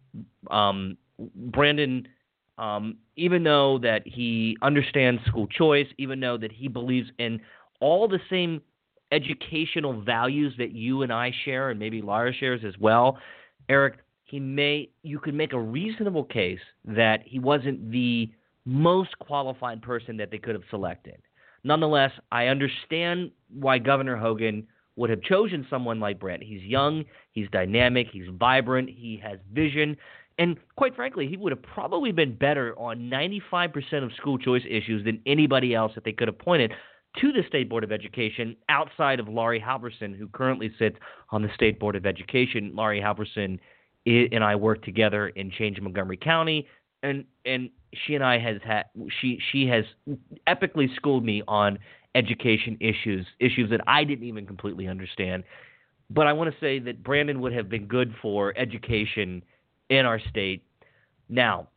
[0.50, 2.06] um, Brandon,
[2.60, 7.40] um, even though that he understands school choice, even though that he believes in
[7.80, 8.60] all the same
[9.10, 13.18] educational values that you and I share, and maybe Lara shares as well,
[13.68, 13.94] Eric,
[14.24, 18.30] he may you could make a reasonable case that he wasn't the
[18.66, 21.16] most qualified person that they could have selected.
[21.64, 26.42] Nonetheless, I understand why Governor Hogan would have chosen someone like Brent.
[26.42, 29.96] He's young, he's dynamic, he's vibrant, he has vision,
[30.40, 35.04] and quite frankly, he would have probably been better on 95% of school choice issues
[35.04, 36.72] than anybody else that they could have pointed
[37.20, 40.96] to the State Board of Education outside of Laurie Halverson, who currently sits
[41.30, 42.72] on the State Board of Education.
[42.74, 43.58] Laurie Halverson
[44.06, 46.66] and I work together in Change Montgomery County.
[47.02, 47.68] and and
[48.06, 48.86] she and I has had
[49.20, 49.84] she she has
[50.48, 51.78] epically schooled me on
[52.14, 55.44] education issues, issues that I didn't even completely understand.
[56.08, 59.42] But I want to say that Brandon would have been good for education
[59.90, 60.64] in our state.
[61.28, 61.68] Now,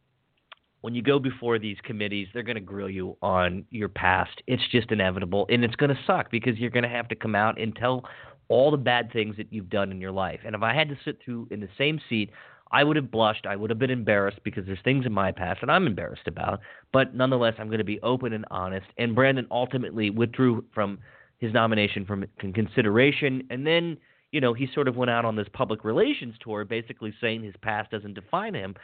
[0.81, 4.41] when you go before these committees, they're going to grill you on your past.
[4.47, 7.35] It's just inevitable, and it's going to suck because you're going to have to come
[7.35, 8.05] out and tell
[8.49, 10.41] all the bad things that you've done in your life.
[10.45, 12.31] And if I had to sit through in the same seat,
[12.71, 13.45] I would have blushed.
[13.45, 16.59] I would have been embarrassed because there's things in my past that I'm embarrassed about.
[16.91, 18.87] But nonetheless, I'm going to be open and honest.
[18.97, 20.99] And Brandon ultimately withdrew from
[21.37, 23.97] his nomination from consideration, and then
[24.33, 27.55] you know he sort of went out on this public relations tour, basically saying his
[27.61, 28.75] past doesn't define him.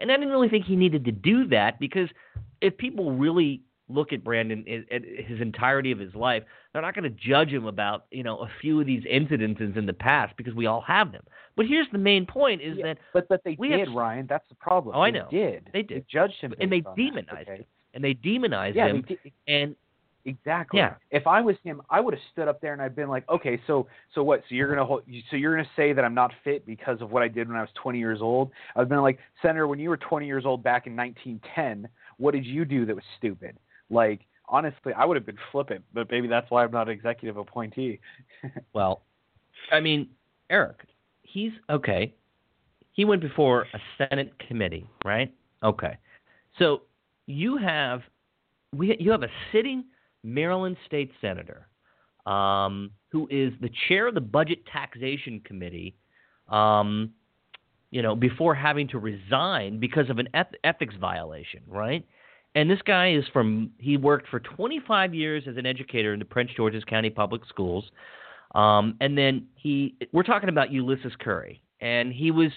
[0.00, 2.08] And I didn't really think he needed to do that because
[2.60, 6.42] if people really look at Brandon eh, at his entirety of his life,
[6.72, 9.86] they're not going to judge him about you know a few of these incidences in
[9.86, 11.22] the past because we all have them.
[11.54, 14.26] But here's the main point: is yeah, that but but they we did, have, Ryan.
[14.28, 14.96] That's the problem.
[14.96, 15.28] Oh, I they know.
[15.30, 15.98] Did They did.
[15.98, 17.56] They judged him and they demonized that, okay?
[17.60, 19.32] him, and they demonized Yeah, him, they did.
[19.46, 19.76] and
[20.26, 20.78] Exactly.
[20.78, 20.94] Yeah.
[21.10, 23.60] If I was him, I would have stood up there and I'd been like, okay,
[23.66, 24.40] so so what?
[24.48, 27.22] So you're gonna hold, so you're gonna say that I'm not fit because of what
[27.22, 28.50] I did when I was 20 years old?
[28.74, 32.46] I've been like, Senator, when you were 20 years old back in 1910, what did
[32.46, 33.58] you do that was stupid?
[33.90, 37.36] Like honestly, I would have been flippant, but maybe that's why I'm not an executive
[37.36, 38.00] appointee.
[38.74, 39.02] Well,
[39.72, 40.08] I mean,
[40.50, 40.80] Eric,
[41.22, 42.14] he's okay.
[42.92, 45.32] He went before a Senate committee, right?
[45.62, 45.96] Okay.
[46.58, 46.82] So
[47.26, 48.02] you have
[48.74, 49.84] we you have a sitting
[50.24, 51.68] Maryland state senator
[52.26, 55.94] um, who is the chair of the Budget Taxation Committee.
[56.48, 57.12] Um,
[57.90, 62.04] you know, before having to resign because of an eth- ethics violation, right?
[62.56, 66.24] And this guy is from, he worked for 25 years as an educator in the
[66.24, 67.84] Prince George's County Public Schools.
[68.54, 72.50] Um, and then he, we're talking about Ulysses Currie, and he was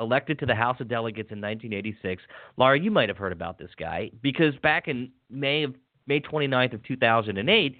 [0.00, 2.22] elected to the House of Delegates in 1986.
[2.58, 5.74] Laura, you might have heard about this guy because back in May of
[6.06, 7.76] May 29th of 2008,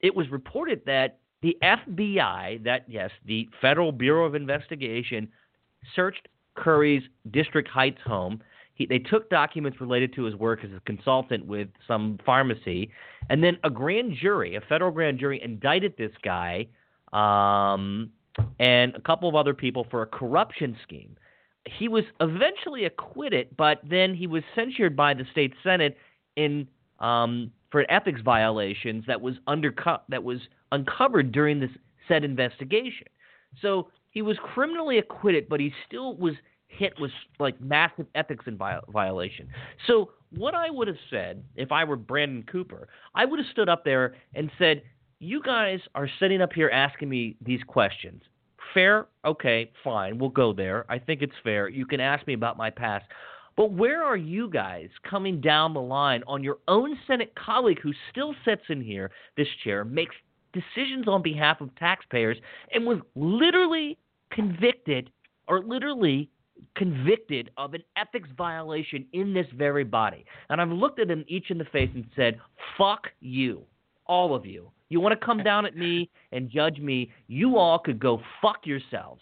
[0.00, 5.28] it was reported that the FBI, that yes, the Federal Bureau of Investigation,
[5.94, 8.42] searched Currie's District Heights home.
[8.74, 12.90] He, they took documents related to his work as a consultant with some pharmacy,
[13.28, 16.66] and then a grand jury, a federal grand jury, indicted this guy
[17.12, 18.10] um,
[18.58, 21.16] and a couple of other people for a corruption scheme.
[21.78, 25.96] He was eventually acquitted, but then he was censured by the state senate
[26.36, 26.66] in
[27.02, 30.38] um, for ethics violations that was undercut that was
[30.70, 31.70] uncovered during this
[32.08, 33.06] said investigation.
[33.60, 36.34] So he was criminally acquitted, but he still was
[36.68, 39.48] hit with like massive ethics in viol- violation.
[39.86, 43.68] So what I would have said if I were Brandon Cooper, I would have stood
[43.68, 44.82] up there and said,
[45.18, 48.22] "You guys are sitting up here asking me these questions.
[48.72, 49.08] Fair?
[49.24, 50.18] Okay, fine.
[50.18, 50.86] We'll go there.
[50.88, 51.68] I think it's fair.
[51.68, 53.04] You can ask me about my past."
[53.56, 57.92] But where are you guys coming down the line on your own Senate colleague who
[58.10, 60.14] still sits in here, this chair, makes
[60.52, 62.36] decisions on behalf of taxpayers,
[62.72, 63.98] and was literally
[64.30, 65.10] convicted
[65.48, 66.28] or literally
[66.76, 70.24] convicted of an ethics violation in this very body.
[70.48, 72.38] And I've looked at them each in the face and said,
[72.78, 73.62] fuck you,
[74.06, 74.70] all of you.
[74.88, 78.64] You want to come down at me and judge me, you all could go fuck
[78.66, 79.20] yourselves.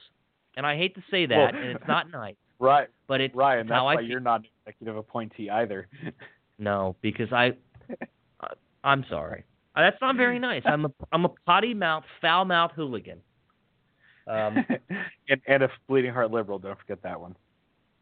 [0.56, 3.60] And I hate to say that, Well- and it's not nice, Right, but it's Ryan.
[3.60, 4.10] it's That's how I why feel.
[4.10, 5.88] you're not an executive appointee either.
[6.62, 7.52] No, because I,
[8.42, 8.48] I
[8.84, 9.44] I'm sorry.
[9.74, 10.62] That's not very nice.
[10.66, 13.18] I'm a I'm a potty mouth, foul mouth hooligan.
[14.26, 14.58] Um,
[15.30, 16.58] and, and a bleeding heart liberal.
[16.58, 17.34] Don't forget that one.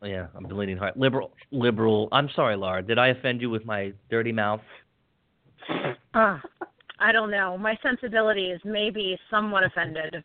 [0.02, 0.96] yeah, I'm bleeding heart.
[0.96, 2.09] Liberal, liberal.
[2.11, 2.82] I'm sorry, Laura.
[2.82, 4.61] Did I offend you with my dirty mouth?
[6.14, 6.38] Uh,
[6.98, 7.56] I don't know.
[7.56, 10.24] My sensibilities may be somewhat offended.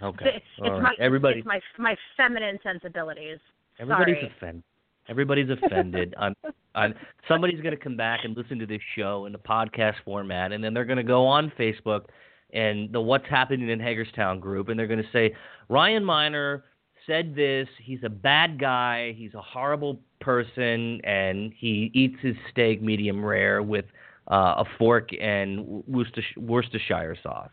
[0.00, 0.26] Okay.
[0.36, 0.82] It's, it's right.
[0.82, 3.38] my Everybody, it's my my feminine sensibilities.
[3.78, 4.32] Everybody's sorry.
[4.36, 4.64] offended.
[5.08, 6.14] Everybody's offended.
[6.18, 6.34] I'm,
[6.74, 6.94] I'm,
[7.28, 10.62] somebody's going to come back and listen to this show in the podcast format, and
[10.62, 12.06] then they're going to go on Facebook
[12.52, 15.34] and the What's Happening in Hagerstown group, and they're going to say
[15.68, 16.64] Ryan Miner
[17.06, 17.68] said this.
[17.82, 19.14] He's a bad guy.
[19.16, 23.84] He's a horrible person, and he eats his steak medium rare with
[24.30, 27.50] uh, a fork and Worcestershire, Worcestershire sauce.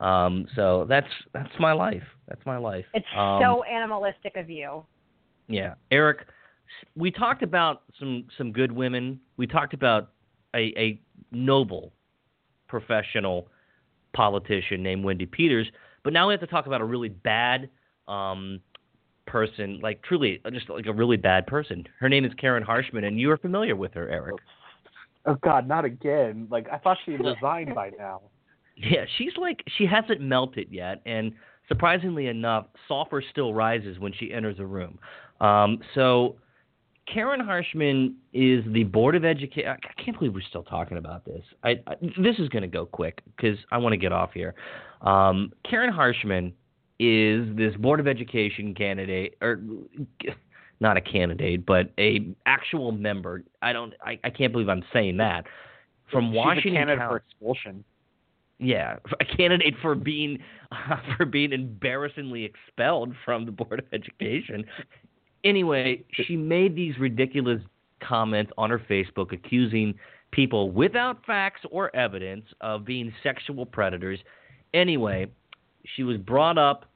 [0.00, 2.02] Um, so that's that's my life.
[2.28, 2.86] That's my life.
[2.94, 4.84] It's Um, so animalistic of you.
[5.48, 6.26] Yeah, Eric,
[6.96, 9.20] we talked about some some good women.
[9.36, 10.10] We talked about
[10.54, 11.00] a, a
[11.32, 11.92] noble
[12.68, 13.48] professional
[14.14, 15.66] politician named Wendi Peters,
[16.02, 17.68] but now we have to talk about a really bad
[18.08, 18.60] um,
[19.26, 21.84] person, like truly just like a really bad person.
[22.00, 24.36] Her name is Karen Harshman, and you are familiar with her, Eric.
[25.26, 26.48] Oh God, not again!
[26.50, 28.22] Like I thought she had resigned by now.
[28.76, 31.32] Yeah, she's like she hasn't melted yet, and
[31.68, 34.98] surprisingly enough, sulfur still rises when she enters a room.
[35.44, 36.36] Um, so
[37.12, 39.68] Karen Harshman is the board of education.
[39.70, 41.42] I can't believe we're still talking about this.
[41.62, 44.54] I, I this is going to go quick because I want to get off here.
[45.02, 46.52] Um, Karen Harshman
[46.98, 49.60] is this board of education candidate, or
[50.80, 53.44] not a candidate, but a actual member.
[53.60, 53.92] I don't.
[54.02, 55.44] I, I can't believe I'm saying that
[56.10, 57.10] from She's Washington a candidate County.
[57.10, 57.84] for expulsion.
[58.58, 60.38] Yeah, a candidate for being
[60.72, 64.64] uh, for being embarrassingly expelled from the board of education.
[65.44, 67.60] Anyway, she made these ridiculous
[68.02, 69.94] comments on her Facebook accusing
[70.30, 74.18] people without facts or evidence of being sexual predators.
[74.72, 75.26] Anyway,
[75.94, 76.86] she was brought up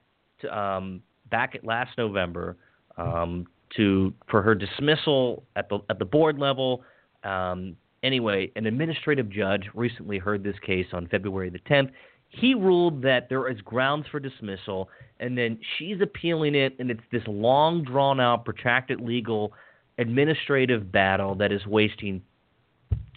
[0.40, 2.56] to, um, back at last November
[2.96, 3.46] um,
[3.76, 6.82] to for her dismissal at the at the board level.
[7.22, 11.90] Um, anyway, an administrative judge recently heard this case on February the 10th.
[12.28, 17.02] He ruled that there is grounds for dismissal, and then she's appealing it, and it's
[17.10, 19.52] this long, drawn out, protracted legal
[19.98, 22.22] administrative battle that is wasting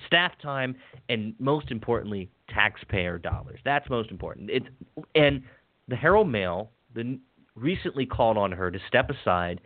[0.08, 0.76] staff time
[1.10, 3.60] and, most importantly, taxpayer dollars.
[3.64, 4.50] That's most important.
[4.50, 4.66] It's
[5.14, 5.44] and
[5.88, 7.20] the Herald Mail the,
[7.56, 9.62] recently called on her to step aside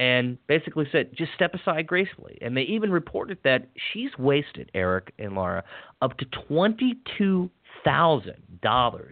[0.00, 2.38] and basically said, just step aside gracefully.
[2.40, 5.64] And they even reported that she's wasted, Eric and Laura,
[6.02, 7.50] up to
[7.86, 9.10] $22,000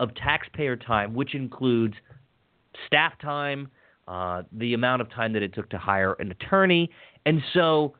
[0.00, 1.94] of taxpayer time, which includes
[2.86, 3.68] staff time,
[4.06, 6.90] uh, the amount of time that it took to hire an attorney.
[7.26, 7.94] And so,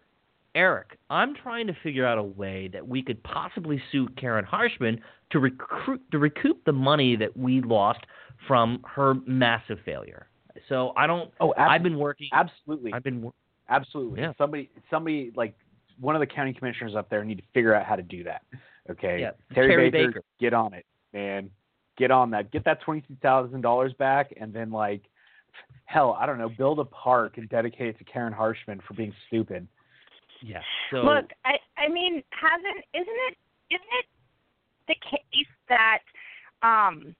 [0.54, 5.00] Eric, I'm trying to figure out a way that we could possibly sue Karen Harshman
[5.30, 8.00] to recruit to recoup the money that we lost
[8.46, 10.28] from her massive failure.
[10.68, 11.30] So I don't.
[11.40, 12.28] Oh, ab- I've been working.
[12.32, 13.22] absolutely, I've been.
[13.22, 13.34] wor-
[13.68, 14.20] absolutely.
[14.20, 14.32] Yeah.
[14.38, 15.54] Somebody, somebody like
[16.00, 18.42] one of the county commissioners up there need to figure out how to do that.
[18.90, 20.22] Okay, Yeah, Terry, Terry Baker, Baker.
[20.40, 21.50] get on it, man.
[21.96, 22.50] Get on that.
[22.50, 25.02] Get that twenty two thousand dollars back, and then like,
[25.84, 29.12] hell, I don't know, build a park and dedicate it to Karen Harshman for being
[29.26, 29.66] stupid.
[30.42, 30.60] Yeah.
[30.90, 33.36] So Look, I I mean, hasn't isn't it
[33.70, 34.06] isn't it
[34.86, 35.98] the case that
[36.62, 37.14] um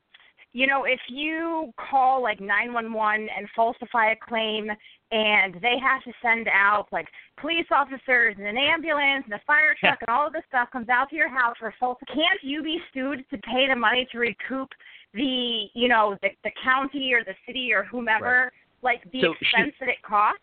[0.59, 4.69] you know, if you call like 911 and falsify a claim
[5.13, 7.07] and they have to send out like
[7.41, 10.89] police officers and an ambulance and a fire truck and all of this stuff comes
[10.89, 14.19] out to your house for false can't you be sued to pay the money to
[14.19, 14.69] recoup
[15.15, 18.51] the you know the the county or the city or whomever
[18.83, 20.39] like the So she- expense that it cost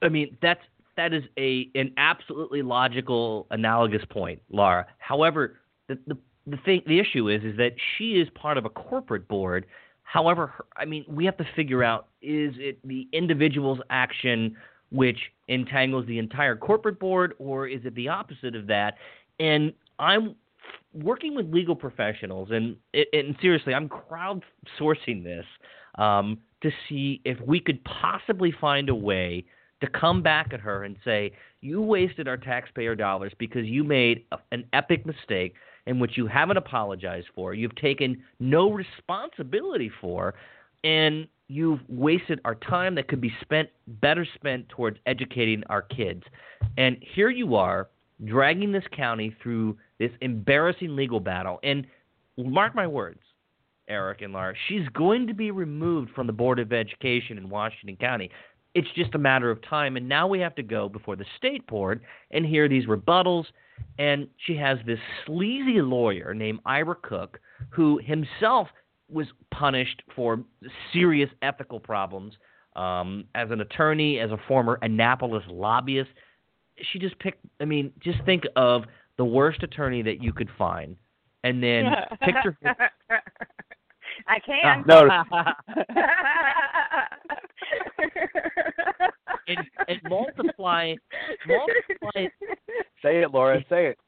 [0.00, 0.60] I mean, that's
[0.96, 4.86] that is a an absolutely logical analogous point, Laura.
[4.98, 5.58] However,
[5.88, 6.16] the the
[6.46, 9.66] the thing the issue is is that she is part of a corporate board.
[10.02, 14.56] However, her, I mean, we have to figure out is it the individual's action
[14.90, 15.18] which
[15.48, 18.94] entangles the entire corporate board or is it the opposite of that?
[19.40, 20.36] And I'm
[20.92, 22.76] working with legal professionals and
[23.12, 25.46] and seriously, I'm crowdsourcing this
[25.96, 29.44] um, to see if we could possibly find a way
[29.80, 34.24] to come back at her and say, You wasted our taxpayer dollars because you made
[34.32, 35.54] a, an epic mistake
[35.86, 40.34] in which you haven't apologized for, you've taken no responsibility for,
[40.82, 46.22] and you've wasted our time that could be spent better spent towards educating our kids.
[46.78, 47.88] And here you are
[48.24, 51.58] dragging this county through this embarrassing legal battle.
[51.62, 51.86] And
[52.38, 53.20] mark my words,
[53.88, 57.96] Eric and Laura, she's going to be removed from the Board of Education in Washington
[57.96, 58.30] County.
[58.74, 59.96] It's just a matter of time.
[59.96, 63.44] And now we have to go before the state board and hear these rebuttals.
[63.98, 67.38] And she has this sleazy lawyer named Ira Cooke,
[67.70, 68.68] who himself
[69.08, 70.42] was punished for
[70.92, 72.34] serious ethical problems
[72.74, 76.10] um, as an attorney, as a former Annapolis lobbyist.
[76.92, 78.84] She just picked, I mean, just think of
[79.16, 80.96] the worst attorney that you could find.
[81.44, 81.84] And then
[82.22, 82.56] picture
[84.26, 84.86] I can't.
[84.86, 85.08] No.
[89.48, 90.94] and, and multiply
[91.46, 92.28] multiply
[93.02, 93.62] Say it, Laura.
[93.68, 93.98] Say it.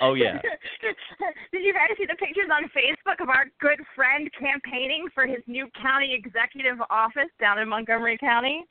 [0.00, 0.40] Oh yeah.
[1.52, 5.38] Did you guys see the pictures on Facebook of our good friend campaigning for his
[5.46, 8.64] new county executive office down in Montgomery County?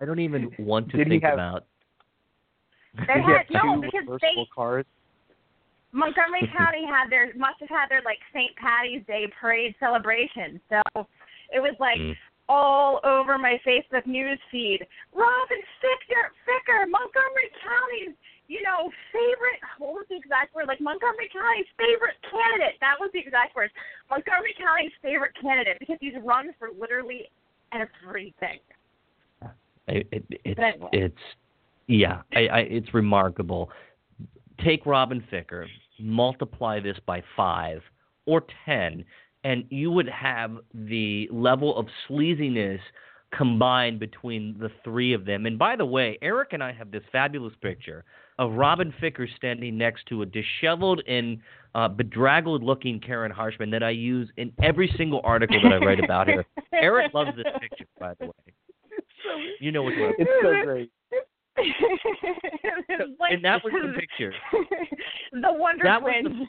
[0.00, 1.64] I don't even want to Did he think have- about
[2.96, 4.86] They Did you had have no two because reversible they cars?
[5.92, 8.56] Montgomery County had their must have had their like St.
[8.56, 10.58] Patty's Day parade celebration.
[10.70, 10.80] So
[11.52, 12.14] it was like Mm.
[12.52, 14.84] All over my Facebook news feed.
[15.14, 18.14] Robin Ficker, Ficker, Montgomery County's,
[18.46, 19.56] you know, favorite.
[19.78, 20.68] What was the exact word?
[20.68, 22.76] Like Montgomery County's favorite candidate.
[22.84, 23.70] That was the exact word.
[24.10, 27.30] Montgomery County's favorite candidate because he's run for literally
[27.72, 28.60] everything.
[29.88, 30.90] it, it, it's anyway.
[30.92, 31.24] it's
[31.86, 33.70] yeah, I, I it's remarkable.
[34.62, 35.64] Take Robin Ficker,
[35.98, 37.80] multiply this by five
[38.26, 39.04] or ten,
[39.44, 42.80] and you would have the level of sleaziness
[43.36, 45.46] combined between the three of them.
[45.46, 48.04] And by the way, Eric and I have this fabulous picture
[48.38, 51.38] of Robin Ficker standing next to a disheveled and
[51.74, 56.02] uh, bedraggled looking Karen Harshman that I use in every single article that I write
[56.04, 56.44] about her.
[56.74, 58.32] Eric loves this picture, by the way.
[59.60, 60.90] You know what I'm It's so great.
[63.18, 64.32] Like- and that was the picture.
[65.32, 66.48] the Wonder That was the- Twins.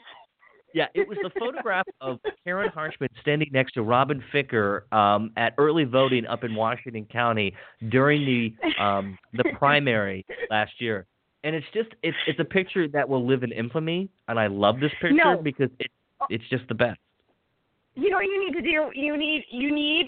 [0.74, 5.54] Yeah, it was the photograph of Karen Harshman standing next to Robin Ficker um, at
[5.56, 7.54] early voting up in Washington County
[7.90, 11.06] during the um, the primary last year.
[11.44, 14.80] And it's just it's it's a picture that will live in infamy, and I love
[14.80, 15.40] this picture No.
[15.42, 15.90] because it
[16.28, 16.98] it's just the best.
[17.94, 18.90] you know what you need to do?
[18.94, 20.06] You need you need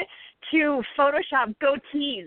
[0.50, 2.26] to Photoshop goatees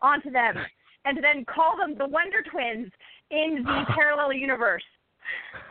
[0.00, 0.54] onto them,
[1.06, 2.92] and then call them the Wonder Twins
[3.32, 4.84] in the parallel universe.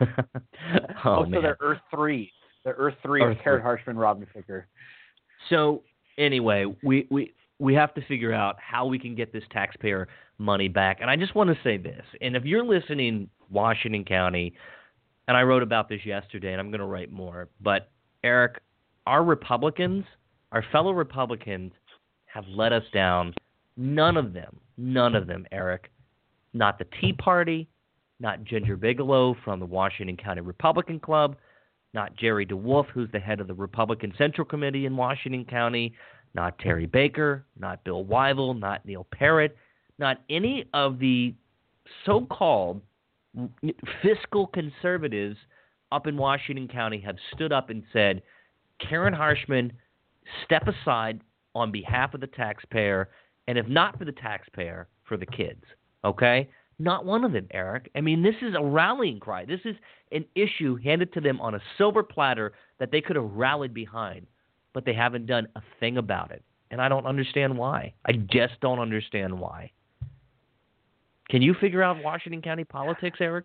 [1.04, 1.42] oh so man.
[1.42, 2.32] they're Earth three.
[2.64, 4.64] They're Earth three Earth of Karen Harshman, Robin Ficker.
[5.48, 5.82] So
[6.18, 10.68] anyway, we we we have to figure out how we can get this taxpayer money
[10.68, 10.98] back.
[11.00, 12.02] And I just want to say this.
[12.20, 14.54] And if you're listening, Washington County,
[15.28, 17.48] and I wrote about this yesterday, and I'm going to write more.
[17.60, 17.90] But
[18.24, 18.60] Eric,
[19.06, 20.04] our Republicans,
[20.52, 21.72] our fellow Republicans,
[22.26, 23.34] have let us down.
[23.76, 25.90] None of them, none of them, Eric,
[26.52, 27.68] not the Tea Party,
[28.20, 31.36] not Ginger Bigelow from the Washington County Republican Club,
[31.94, 35.94] not Jerry DeWolf, who's the head of the Republican Central Committee in Washington County,
[36.34, 39.56] not Terry Baker, not Bill Wivell, not Neil Parrott,
[39.98, 41.34] not any of the
[42.06, 42.80] so called
[44.02, 45.36] fiscal conservatives
[45.92, 48.22] up in Washington County have stood up and said,
[48.78, 49.72] Karen Harshman,
[50.44, 51.20] step aside
[51.54, 53.08] on behalf of the taxpayer,
[53.48, 55.62] and if not for the taxpayer, for the kids.
[56.04, 56.48] Okay?
[56.80, 57.90] Not one of them, Eric.
[57.94, 59.44] I mean, this is a rallying cry.
[59.44, 59.76] This is
[60.12, 64.26] an issue handed to them on a silver platter that they could have rallied behind,
[64.72, 66.42] but they haven't done a thing about it.
[66.70, 67.92] And I don't understand why.
[68.06, 69.72] I just don't understand why.
[71.28, 73.44] Can you figure out Washington County politics, Eric?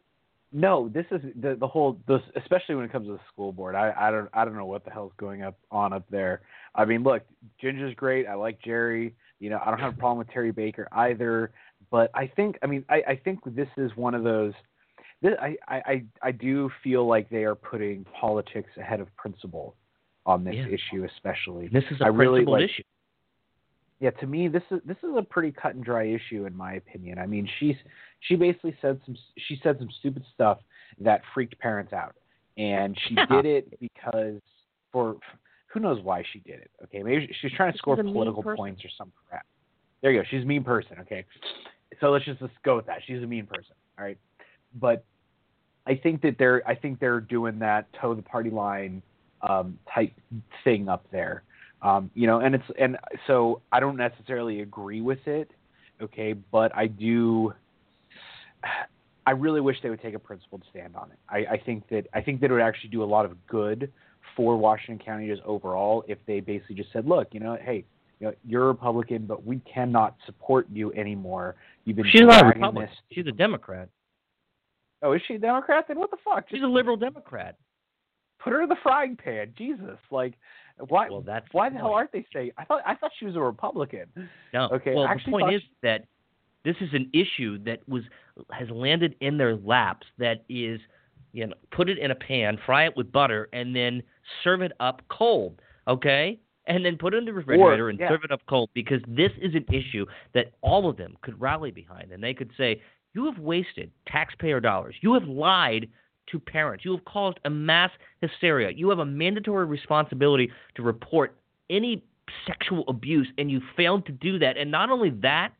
[0.53, 3.75] No, this is the the whole this especially when it comes to the school board.
[3.75, 6.43] I I don't I don't know what the hell's going up on up there.
[6.73, 7.23] I mean, look,
[7.59, 8.27] Ginger's great.
[8.27, 9.13] I like Jerry.
[9.39, 11.51] You know, I don't have a problem with Terry Baker either.
[11.91, 14.53] But I think I mean I I think this is one of those.
[15.21, 19.75] This, I, I I do feel like they are putting politics ahead of principle
[20.25, 20.67] on this Yeah.
[20.67, 21.67] issue, especially.
[21.69, 22.83] This is a I really like- issue.
[23.99, 26.73] yeah, to me, this is this is a pretty cut and dry issue in my
[26.73, 27.17] opinion.
[27.17, 27.75] I mean, she's
[28.21, 30.59] she basically said some she said some stupid stuff
[30.99, 32.15] that freaked parents out,
[32.57, 34.41] and she did it because
[34.91, 35.15] for
[35.67, 36.71] who knows why she did it.
[36.83, 39.45] Okay, maybe she's trying to She's score political points or some crap.
[40.01, 40.27] There you go.
[40.29, 40.97] She's a mean person.
[41.01, 41.25] Okay,
[41.99, 42.99] so let's just let's go with that.
[43.05, 43.73] She's a mean person.
[43.97, 44.17] All right,
[44.79, 45.05] but
[45.87, 49.01] I think that they're I think they're doing that toe the party line
[49.47, 50.13] um, type
[50.63, 51.43] thing up there.
[51.81, 55.51] Um, you know, and it's and so I don't necessarily agree with it,
[56.01, 57.53] okay, but I do.
[59.27, 61.17] I really wish they would take a principled stand on it.
[61.27, 63.91] I, I think that I think that it would actually do a lot of good
[64.35, 67.85] for Washington County just overall if they basically just said, look, you know, hey,
[68.19, 71.55] you know, you're a Republican, but we cannot support you anymore.
[71.83, 72.89] You've been She's not a Republican.
[72.89, 72.97] this.
[73.11, 73.89] She's a Democrat.
[75.01, 75.85] Oh, is she a Democrat?
[75.87, 76.45] Then what the fuck?
[76.49, 77.57] She's Just a liberal Democrat.
[78.39, 79.53] put her in the frying pan.
[79.57, 80.33] Jesus, like,
[80.87, 81.09] why?
[81.09, 82.51] Well, that's why the the hell aren't they saying?
[82.57, 84.05] I thought I thought she was a Republican.
[84.53, 84.69] No.
[84.73, 86.05] Okay, Well, the point is she- that
[86.63, 88.03] this is an issue that was
[88.51, 90.07] has landed in their laps.
[90.17, 90.79] That is,
[91.33, 94.01] you know, put it in a pan, fry it with butter, and then
[94.43, 95.61] serve it up cold.
[95.87, 96.39] Okay.
[96.67, 98.09] And then put it in the refrigerator and yeah.
[98.09, 101.69] serve it up cold because this is an issue that all of them could rally
[101.69, 102.81] behind, and they could say,
[103.13, 104.95] "You have wasted taxpayer dollars.
[105.01, 105.87] You have lied
[106.31, 106.83] to parents.
[106.83, 108.71] You have caused a mass hysteria.
[108.71, 111.37] You have a mandatory responsibility to report
[111.69, 112.03] any
[112.47, 114.57] sexual abuse, and you failed to do that.
[114.57, 115.53] And not only that,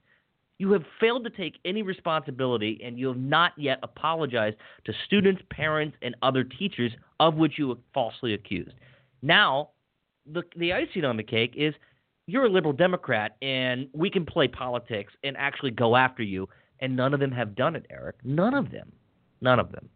[0.58, 4.56] you have failed to take any responsibility, and you have not yet apologized
[4.86, 8.74] to students, parents, and other teachers of which you were falsely accused.
[9.22, 9.70] Now,
[10.32, 11.74] the the icing on the cake is
[12.28, 16.48] you're a liberal Democrat, and we can play politics and actually go after you.
[16.82, 18.18] And none of them have done it, Eric.
[18.24, 18.92] None of them.
[19.40, 19.88] None of them.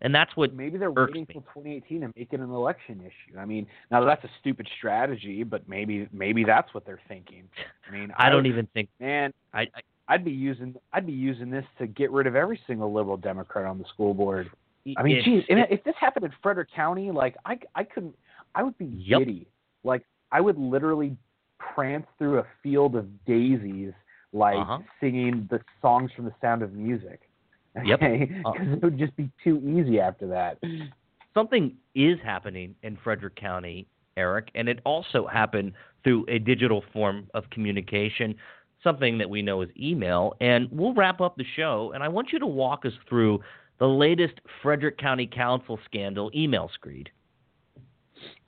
[0.00, 1.32] And that's what Maybe they're waiting me.
[1.32, 3.38] till 2018 to make it an election issue.
[3.38, 7.44] I mean, now that's a stupid strategy, but maybe maybe that's what they're thinking.
[7.88, 9.68] I mean, I don't even think Man, I, I
[10.08, 13.66] I'd be using I'd be using this to get rid of every single liberal Democrat
[13.66, 14.50] on the school board.
[14.96, 18.16] I mean, geez, it- if this happened in Frederick County, like I I couldn't
[18.54, 19.18] I would be Yep.
[19.20, 19.46] giddy.
[19.84, 20.02] Like
[20.32, 21.16] I would literally
[21.58, 23.92] prance through a field of daisies,
[24.32, 24.78] like Uh-huh.
[25.00, 27.20] singing the songs from The Sound of Music.
[27.84, 28.00] Yep.
[28.02, 30.58] Uh, because it would just be too easy after that.
[31.32, 33.86] something is happening in Frederick County,
[34.16, 38.34] Eric, and it also happened through a digital form of communication
[38.82, 40.34] something that we know is email.
[40.40, 41.92] And we'll wrap up the show.
[41.94, 43.40] And I want you to walk us through
[43.78, 47.10] the latest Frederick County Council scandal email screed.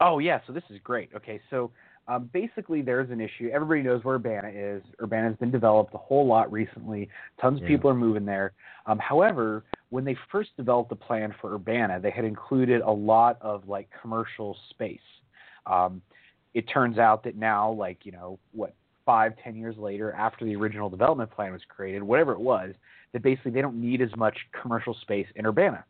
[0.01, 1.11] Oh yeah, so this is great.
[1.15, 1.71] Okay, so
[2.09, 3.51] um, basically there's an issue.
[3.53, 4.83] Everybody knows where Urbana is.
[5.01, 7.09] Urbana has been developed a whole lot recently.
[7.41, 7.77] Tons of Yeah.
[7.77, 8.53] people are moving there.
[8.87, 13.39] Um, however, when they first developed the plan for Urbana, they had included a lot
[13.41, 14.99] of like commercial space.
[15.67, 16.03] Um,
[16.55, 20.55] it turns out that now, like you know, what five, ten years later, after the
[20.57, 22.75] original development plan was created, whatever it was,
[23.13, 25.85] that basically they don't need as much commercial space in Urbana.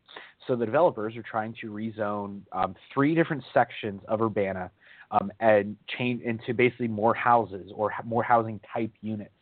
[0.47, 4.71] So the developers are trying to rezone um, three different sections of Urbana
[5.11, 9.35] um, and change into basically more houses or more housing type units.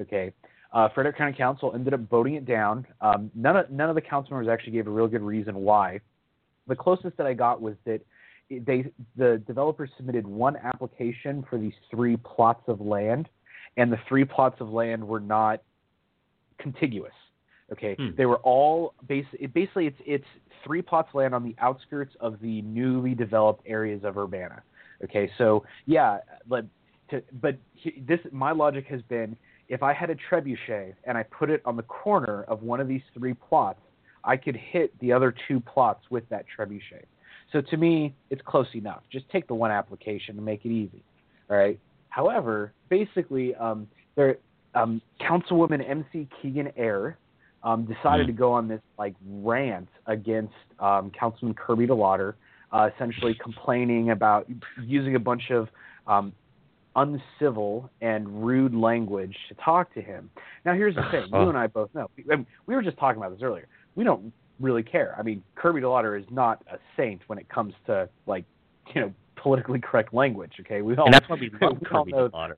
[0.00, 0.32] Okay.
[0.72, 2.86] Uh, Frederick County Council ended up voting it down.
[3.00, 6.00] Um, none of none of the council members actually gave a real good reason why.
[6.68, 8.00] The closest that I got was that
[8.50, 13.28] they the developers submitted one application for these three plots of land,
[13.76, 15.62] and the three plots of land were not
[16.58, 17.12] contiguous.
[17.72, 18.10] Okay, Hmm.
[18.16, 19.26] they were all base.
[19.32, 20.26] It, basically, it's it's
[20.64, 24.62] three plots of land on the outskirts of the newly developed areas of Urbana.
[25.04, 26.18] Okay, so yeah,
[26.48, 26.66] but
[27.10, 27.56] to, but
[28.06, 29.36] this my logic has been
[29.68, 32.88] if I had a trebuchet and I put it on the corner of one of
[32.88, 33.80] these three plots,
[34.24, 37.04] I could hit the other two plots with that trebuchet.
[37.52, 39.02] So to me, it's close enough.
[39.10, 41.02] Just take the one application and make it easy.
[41.48, 41.78] All right.
[42.10, 44.38] However, basically, um, there,
[44.74, 47.18] um, Councilwoman MC Keegan Ayer
[47.62, 48.28] um, decided Mhm.
[48.28, 52.34] to go on this like rant against um, Councilman Kirby DeLauder,
[52.72, 54.48] uh, essentially complaining about
[54.82, 55.68] using a bunch of
[56.06, 56.32] um,
[56.96, 60.30] uncivil and rude language to talk to him.
[60.64, 62.08] Now, here's the thing: you and I both know.
[62.30, 63.68] I mean, we were just talking about this earlier.
[63.94, 65.14] We don't really care.
[65.18, 68.44] I mean, Kirby DeLauder is not a saint when it comes to like,
[68.94, 70.52] you know, politically correct language.
[70.60, 72.54] Okay, we all And that's why we love we Kirby know-.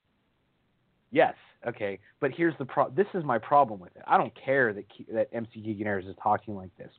[1.11, 1.35] Yes.
[1.67, 1.99] Okay.
[2.21, 2.91] But here's the pro.
[2.91, 4.03] This is my problem with it.
[4.07, 6.91] I don't care that Ke- that MC Keegan Ayers is talking like this,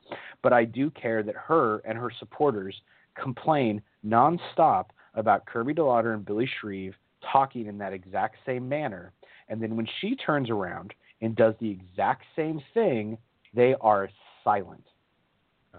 [0.42, 2.76] but I do care that her and her supporters
[3.22, 4.86] complain nonstop
[5.16, 6.96] about Kirby DeLauder and Billy Shreve
[7.32, 9.12] talking in that exact same manner,
[9.50, 13.18] and then when she turns around and does the exact same thing,
[13.54, 14.10] they are
[14.44, 14.84] silent.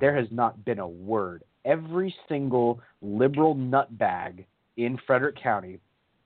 [0.01, 1.45] There has not been a word.
[1.65, 4.45] Every single liberal nutbag
[4.77, 5.79] in Frederick County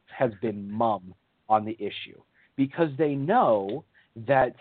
[0.06, 1.14] has been mum
[1.48, 2.20] on the issue
[2.56, 3.84] because they know
[4.26, 4.54] that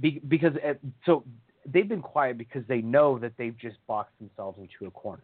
[0.00, 0.74] be, because uh,
[1.04, 1.24] so
[1.66, 5.22] they've been quiet because they know that they've just boxed themselves into a corner.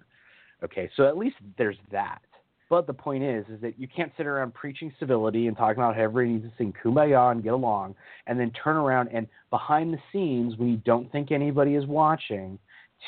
[0.63, 2.21] Okay, so at least there's that.
[2.69, 5.97] But the point is, is that you can't sit around preaching civility and talking about
[5.97, 7.97] how everybody needs to sing kumbaya and get along,
[8.27, 12.59] and then turn around and behind the scenes, when you don't think anybody is watching,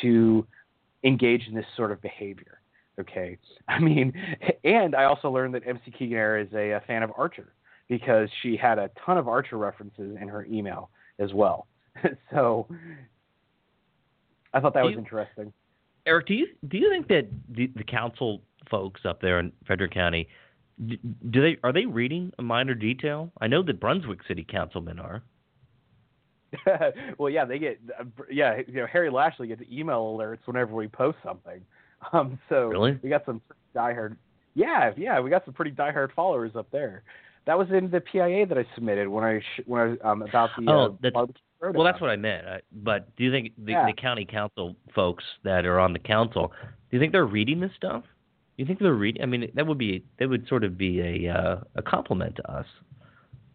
[0.00, 0.46] to
[1.04, 2.60] engage in this sort of behavior.
[3.00, 3.38] Okay,
[3.68, 4.12] I mean,
[4.64, 7.52] and I also learned that MC Keegan is a, a fan of Archer
[7.88, 11.66] because she had a ton of Archer references in her email as well.
[12.32, 12.66] so
[14.54, 15.52] I thought that Do was you- interesting.
[16.04, 19.92] Eric, do you do you think that the, the council folks up there in Frederick
[19.92, 20.26] County
[20.84, 20.98] d-
[21.30, 23.30] do they are they reading a Miner Detail?
[23.40, 25.22] I know that Brunswick City councilmen are.
[27.18, 30.88] well, yeah, they get uh, yeah, you know, Harry Lashley gets email alerts whenever we
[30.88, 31.60] post something.
[32.12, 32.98] Um, so Really?
[33.00, 33.40] we got some
[33.76, 34.16] diehard.
[34.54, 37.04] Yeah, yeah, we got some pretty diehard followers up there.
[37.46, 40.50] That was in the PIA that I submitted when I sh- when I um about
[40.58, 41.28] the Oh, uh, that's-
[41.60, 42.48] Well, that's what I meant.
[42.48, 43.86] I, but do you think the, Yeah.
[43.86, 46.50] the county council folks that are on the council,
[46.90, 48.02] do you think they're reading this stuff?
[48.02, 48.08] Do
[48.56, 49.22] you think they're reading?
[49.22, 52.50] I mean, that would be that would sort of be a uh, a compliment to
[52.50, 52.66] us.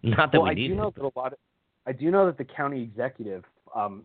[0.04, 1.34] Not that well, we I need do know that a lot.
[1.34, 1.40] Of,
[1.88, 3.44] I do know that the county executive.
[3.74, 4.04] Um,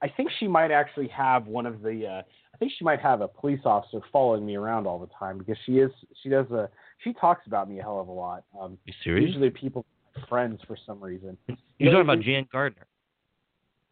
[0.00, 2.06] I think she might actually have one of the.
[2.06, 2.22] Uh,
[2.54, 5.56] I think she might have a police officer following me around all the time because
[5.66, 5.90] she is.
[6.22, 6.70] She does a.
[7.02, 8.44] She talks about me a hell of a lot.
[8.58, 9.26] Um, you serious?
[9.28, 9.84] usually people
[10.28, 11.36] friends for some reason.
[11.78, 12.86] You're talking about Jan Gardner.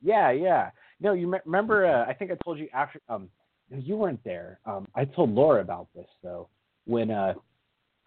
[0.01, 0.71] Yeah, yeah.
[1.01, 1.87] No, you me- remember?
[1.87, 3.01] Uh, I think I told you after.
[3.09, 3.29] Um,
[3.71, 4.61] no, you weren't there.
[4.67, 6.49] Um, I told Laura about this though.
[6.85, 7.35] When uh,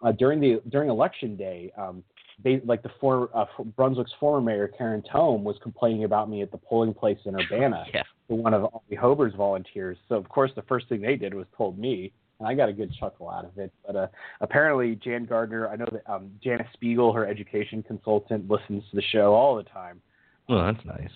[0.02, 2.02] uh during the during election day, um,
[2.44, 3.46] they like the for, uh,
[3.76, 7.84] Brunswick's former mayor Karen Tome was complaining about me at the polling place in Urbana
[7.94, 8.02] Yeah.
[8.28, 9.96] to one of Ollie Hober's volunteers.
[10.08, 12.72] So of course the first thing they did was told me, and I got a
[12.74, 13.72] good chuckle out of it.
[13.86, 14.06] But uh,
[14.42, 19.02] apparently Jan Gardner, I know that um, Janice Spiegel, her education consultant, listens to the
[19.10, 20.02] show all the time
[20.48, 21.10] Well, that's nice.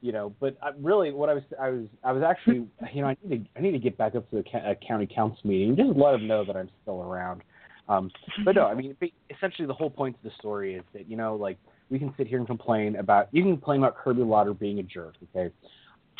[0.00, 3.08] you know, but I, really, what I was, I was, I was actually, you know,
[3.08, 5.40] I need to, I need to get back up to the ca- uh, county council
[5.44, 7.42] meeting, and just let them know that I'm still around.
[7.88, 8.10] Um,
[8.44, 8.96] but no, I mean,
[9.34, 11.58] essentially, the whole point of the story is that you know, like,
[11.90, 14.82] we can sit here and complain about, you can complain about Kirby Lauder being a
[14.82, 15.52] jerk, okay?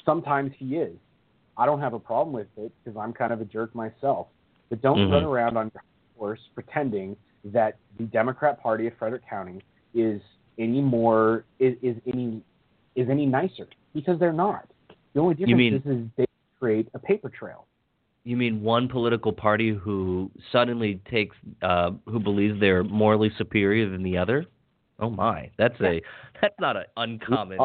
[0.04, 0.96] Sometimes he is.
[1.56, 4.28] I don't have a problem with it because I'm kind of a jerk myself.
[4.68, 5.12] But don't Mhm.
[5.12, 5.82] run around on your
[6.18, 9.60] horse pretending that the Democrat Party of Frederick County
[9.94, 10.20] is
[10.58, 12.42] any more is, is any
[12.94, 14.68] is any nicer because they're not.
[15.14, 16.26] The only difference mean- is, is they
[16.58, 17.66] create a paper trail.
[18.26, 24.02] You mean one political party who suddenly takes, uh, who believes they're morally superior than
[24.02, 24.46] the other?
[24.98, 26.02] Oh my, that's a
[26.42, 27.58] that's not an uncommon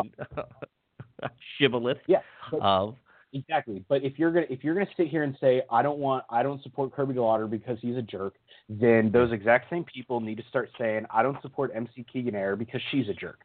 [1.57, 2.19] shibboleth Yeah,
[2.51, 2.95] but- of.
[3.33, 3.81] Exactly.
[3.88, 6.43] But if you're gonna if you're gonna sit here and say I don't want I
[6.43, 8.33] don't support Kirby Lauder because he's a jerk,
[8.69, 12.57] then those exact same people need to start saying I don't support MC Keegan Ayer
[12.57, 13.39] because she's a jerk.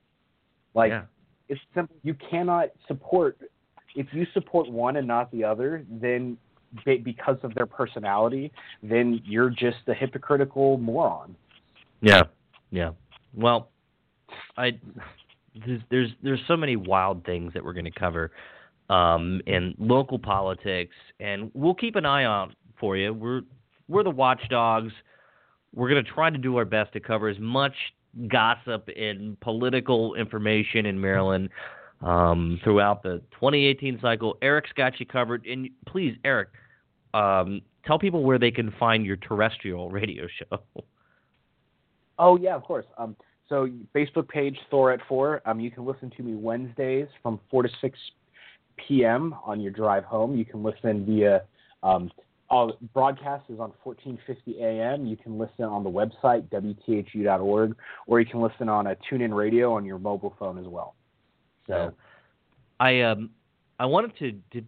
[0.74, 1.02] Like yeah.
[1.48, 1.94] it's simple.
[2.02, 3.38] You cannot support
[3.94, 6.36] if you support one and not the other, then
[6.84, 11.34] because of their personality, then you're just a hypocritical moron.
[12.00, 12.22] Yeah,
[12.70, 12.90] yeah.
[13.34, 13.70] Well,
[14.56, 14.78] I
[15.66, 18.30] there's there's, there's so many wild things that we're going to cover
[18.90, 23.12] um, in local politics, and we'll keep an eye out for you.
[23.12, 23.42] We're
[23.88, 24.92] we're the watchdogs.
[25.74, 27.74] We're going to try to do our best to cover as much
[28.28, 31.50] gossip and political information in Maryland
[32.00, 34.38] um, throughout the 2018 cycle.
[34.42, 36.48] Eric's got you covered, and please, Eric,
[37.14, 40.60] um, tell people where they can find your terrestrial radio show.
[42.18, 42.86] Oh yeah, of course.
[42.98, 43.16] Um,
[43.48, 45.42] so Facebook page Thor at Four.
[45.46, 47.98] Um, you can listen to me Wednesdays from four to six
[48.88, 49.34] p.m.
[49.44, 50.36] on your drive home.
[50.36, 51.42] You can listen via
[51.82, 52.10] um,
[52.48, 55.06] all broadcast is on 1450 a.m.
[55.06, 57.76] You can listen on the website wthu.org,
[58.06, 60.94] or you can listen on a TuneIn Radio on your mobile phone as well.
[61.66, 61.92] So
[62.78, 63.30] I um
[63.78, 64.66] I wanted to, to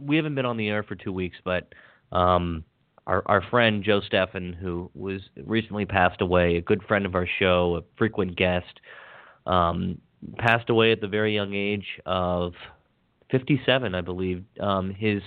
[0.00, 1.72] we haven't been on the air for two weeks, but
[2.12, 2.64] um
[3.06, 7.26] our our friend Joe Steffen, who was recently passed away, a good friend of our
[7.38, 8.80] show, a frequent guest,
[9.46, 9.98] um,
[10.38, 12.54] passed away at the very young age of
[13.30, 14.44] 57, I believe.
[14.60, 15.20] Um, his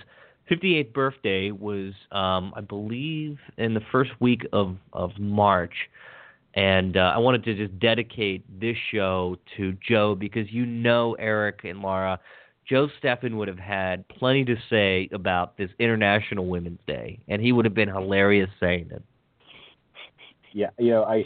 [0.49, 5.73] 58th birthday was, um, I believe, in the first week of of March.
[6.53, 11.61] And uh, I wanted to just dedicate this show to Joe because you know Eric
[11.63, 12.19] and Laura.
[12.69, 17.51] Joe Steffen would have had plenty to say about this International Women's Day, and he
[17.51, 19.03] would have been hilarious saying it.
[20.53, 21.23] yeah, you know, I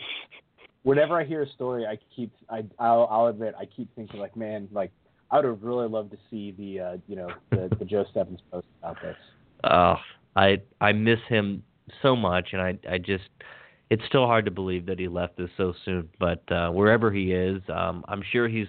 [0.84, 4.35] whenever I hear a story, I keep I I'll, I'll admit I keep thinking like,
[4.35, 4.91] man, like
[5.31, 8.39] I would have really loved to see the uh, you know the, the Joe Steffens
[8.51, 9.18] post about this.
[9.63, 9.95] Oh,
[10.35, 11.63] I I miss him
[12.03, 13.30] so much, and I I just
[13.89, 16.07] it's still hard to believe that he left us so soon.
[16.19, 18.68] But uh, wherever he is, um, I'm sure he's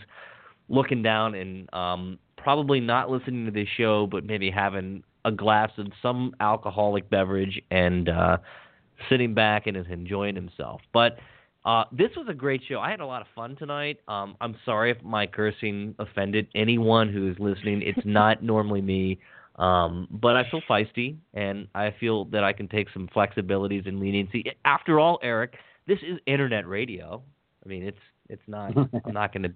[0.68, 5.70] looking down and um, probably not listening to this show, but maybe having a glass
[5.78, 8.38] of some alcoholic beverage and uh,
[9.08, 10.80] sitting back and is enjoying himself.
[10.92, 11.18] But
[11.64, 12.80] uh, this was a great show.
[12.80, 14.00] I had a lot of fun tonight.
[14.08, 17.82] Um, I'm sorry if my cursing offended anyone who is listening.
[17.82, 19.20] It's not normally me.
[19.56, 24.00] Um, but I feel feisty, and I feel that I can take some flexibilities and
[24.00, 24.44] leniency.
[24.64, 25.54] After all, Eric,
[25.86, 27.22] this is internet radio.
[27.64, 27.98] I mean, it's
[28.28, 28.74] it's not.
[28.76, 29.52] I'm not going to.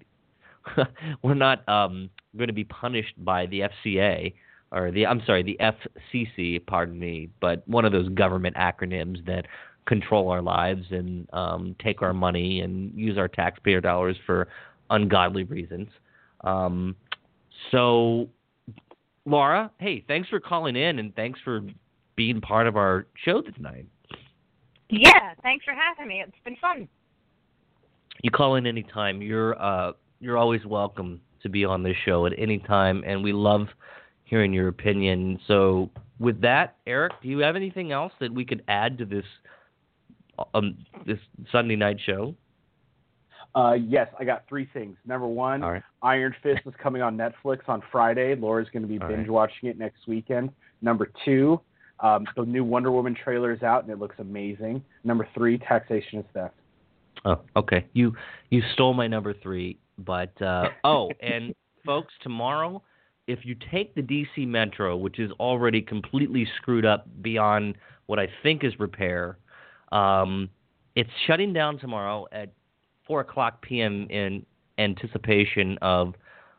[1.23, 4.33] We're not um, going to be punished by the FCA
[4.71, 5.05] or the.
[5.05, 6.65] I'm sorry, the FCC.
[6.65, 9.45] Pardon me, but one of those government acronyms that
[9.85, 14.47] control our lives and um, take our money and use our taxpayer dollars for
[14.89, 15.87] ungodly reasons.
[16.41, 16.95] Um,
[17.71, 18.29] so
[19.27, 21.61] Laura, hey, thanks for calling in and thanks for
[22.15, 23.85] being part of our show tonight.
[24.89, 26.23] Yeah, thanks for having me.
[26.25, 26.87] It's been fun.
[28.23, 29.21] You call in anytime.
[29.21, 33.33] You're uh you're always welcome to be on this show at any time and we
[33.33, 33.67] love
[34.23, 35.39] hearing your opinion.
[35.47, 35.89] So
[36.19, 39.25] with that, Eric, do you have anything else that we could add to this
[40.53, 41.19] um this
[41.51, 42.35] Sunday night show?
[43.55, 44.97] Uh, yes, I got three things.
[45.05, 45.81] Number one, right.
[46.03, 48.35] Iron Fist is coming on Netflix on Friday.
[48.35, 49.29] Laura's going to be All binge right.
[49.29, 50.51] watching it next weekend.
[50.81, 51.59] Number two,
[52.01, 54.83] um, the new Wonder Woman trailer is out and it looks amazing.
[55.03, 56.53] Number three, taxation is theft.
[57.25, 57.87] Oh, okay.
[57.93, 58.13] You
[58.51, 61.53] you stole my number three, but uh, oh, and
[61.85, 62.81] folks, tomorrow,
[63.27, 67.75] if you take the DC Metro, which is already completely screwed up beyond
[68.05, 69.37] what I think is repair,
[69.91, 70.49] um,
[70.95, 72.53] it's shutting down tomorrow at
[73.05, 74.07] four o'clock p.m.
[74.09, 74.45] in
[74.77, 76.13] anticipation of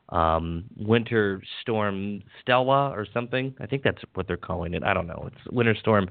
[0.09, 3.55] um, Winter Storm Stella or something.
[3.61, 4.83] I think that's what they're calling it.
[4.83, 5.29] I don't know.
[5.31, 6.09] It's Winter Storm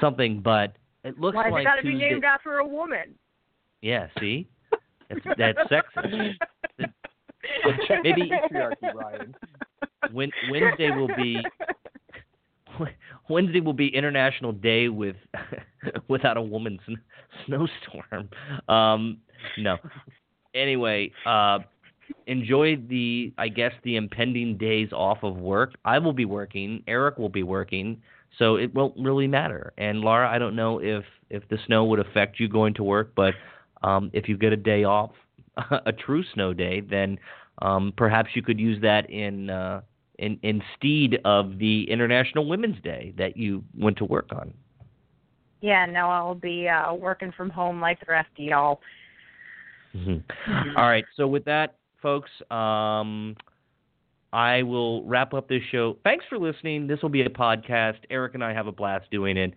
[0.00, 3.14] something, but it looks Why like it got to be named after a woman?
[3.82, 4.48] yeah, see?
[5.08, 6.34] That's, that's sexist.
[7.88, 9.34] Check Maybe- patriarchy, Ryan.
[10.12, 11.42] Wednesday will be
[13.28, 15.16] Wednesday will be International Day with
[16.08, 16.80] without a woman's
[17.44, 18.28] snowstorm.
[18.68, 19.18] Um,
[19.58, 19.78] no.
[20.54, 21.58] Anyway, uh,
[22.26, 25.74] enjoy the I guess the impending days off of work.
[25.84, 26.82] I will be working.
[26.86, 28.00] Eric will be working.
[28.38, 29.72] So it won't really matter.
[29.78, 33.12] And Laura, I don't know if if the snow would affect you going to work,
[33.16, 33.34] but
[33.86, 35.12] um, if you get a day off,
[35.86, 37.18] a true snow day, then
[37.62, 39.80] um, perhaps you could use that in, uh,
[40.18, 44.52] in instead of the International Women's Day that you went to work on.
[45.60, 48.80] Yeah, no, I'll be uh, working from home like the rest of y'all.
[49.94, 50.76] Mm-hmm.
[50.76, 51.04] All right.
[51.16, 53.36] So with that, folks, um,
[54.32, 55.96] I will wrap up this show.
[56.04, 56.86] Thanks for listening.
[56.86, 57.98] This will be a podcast.
[58.10, 59.54] Eric and I have a blast doing it.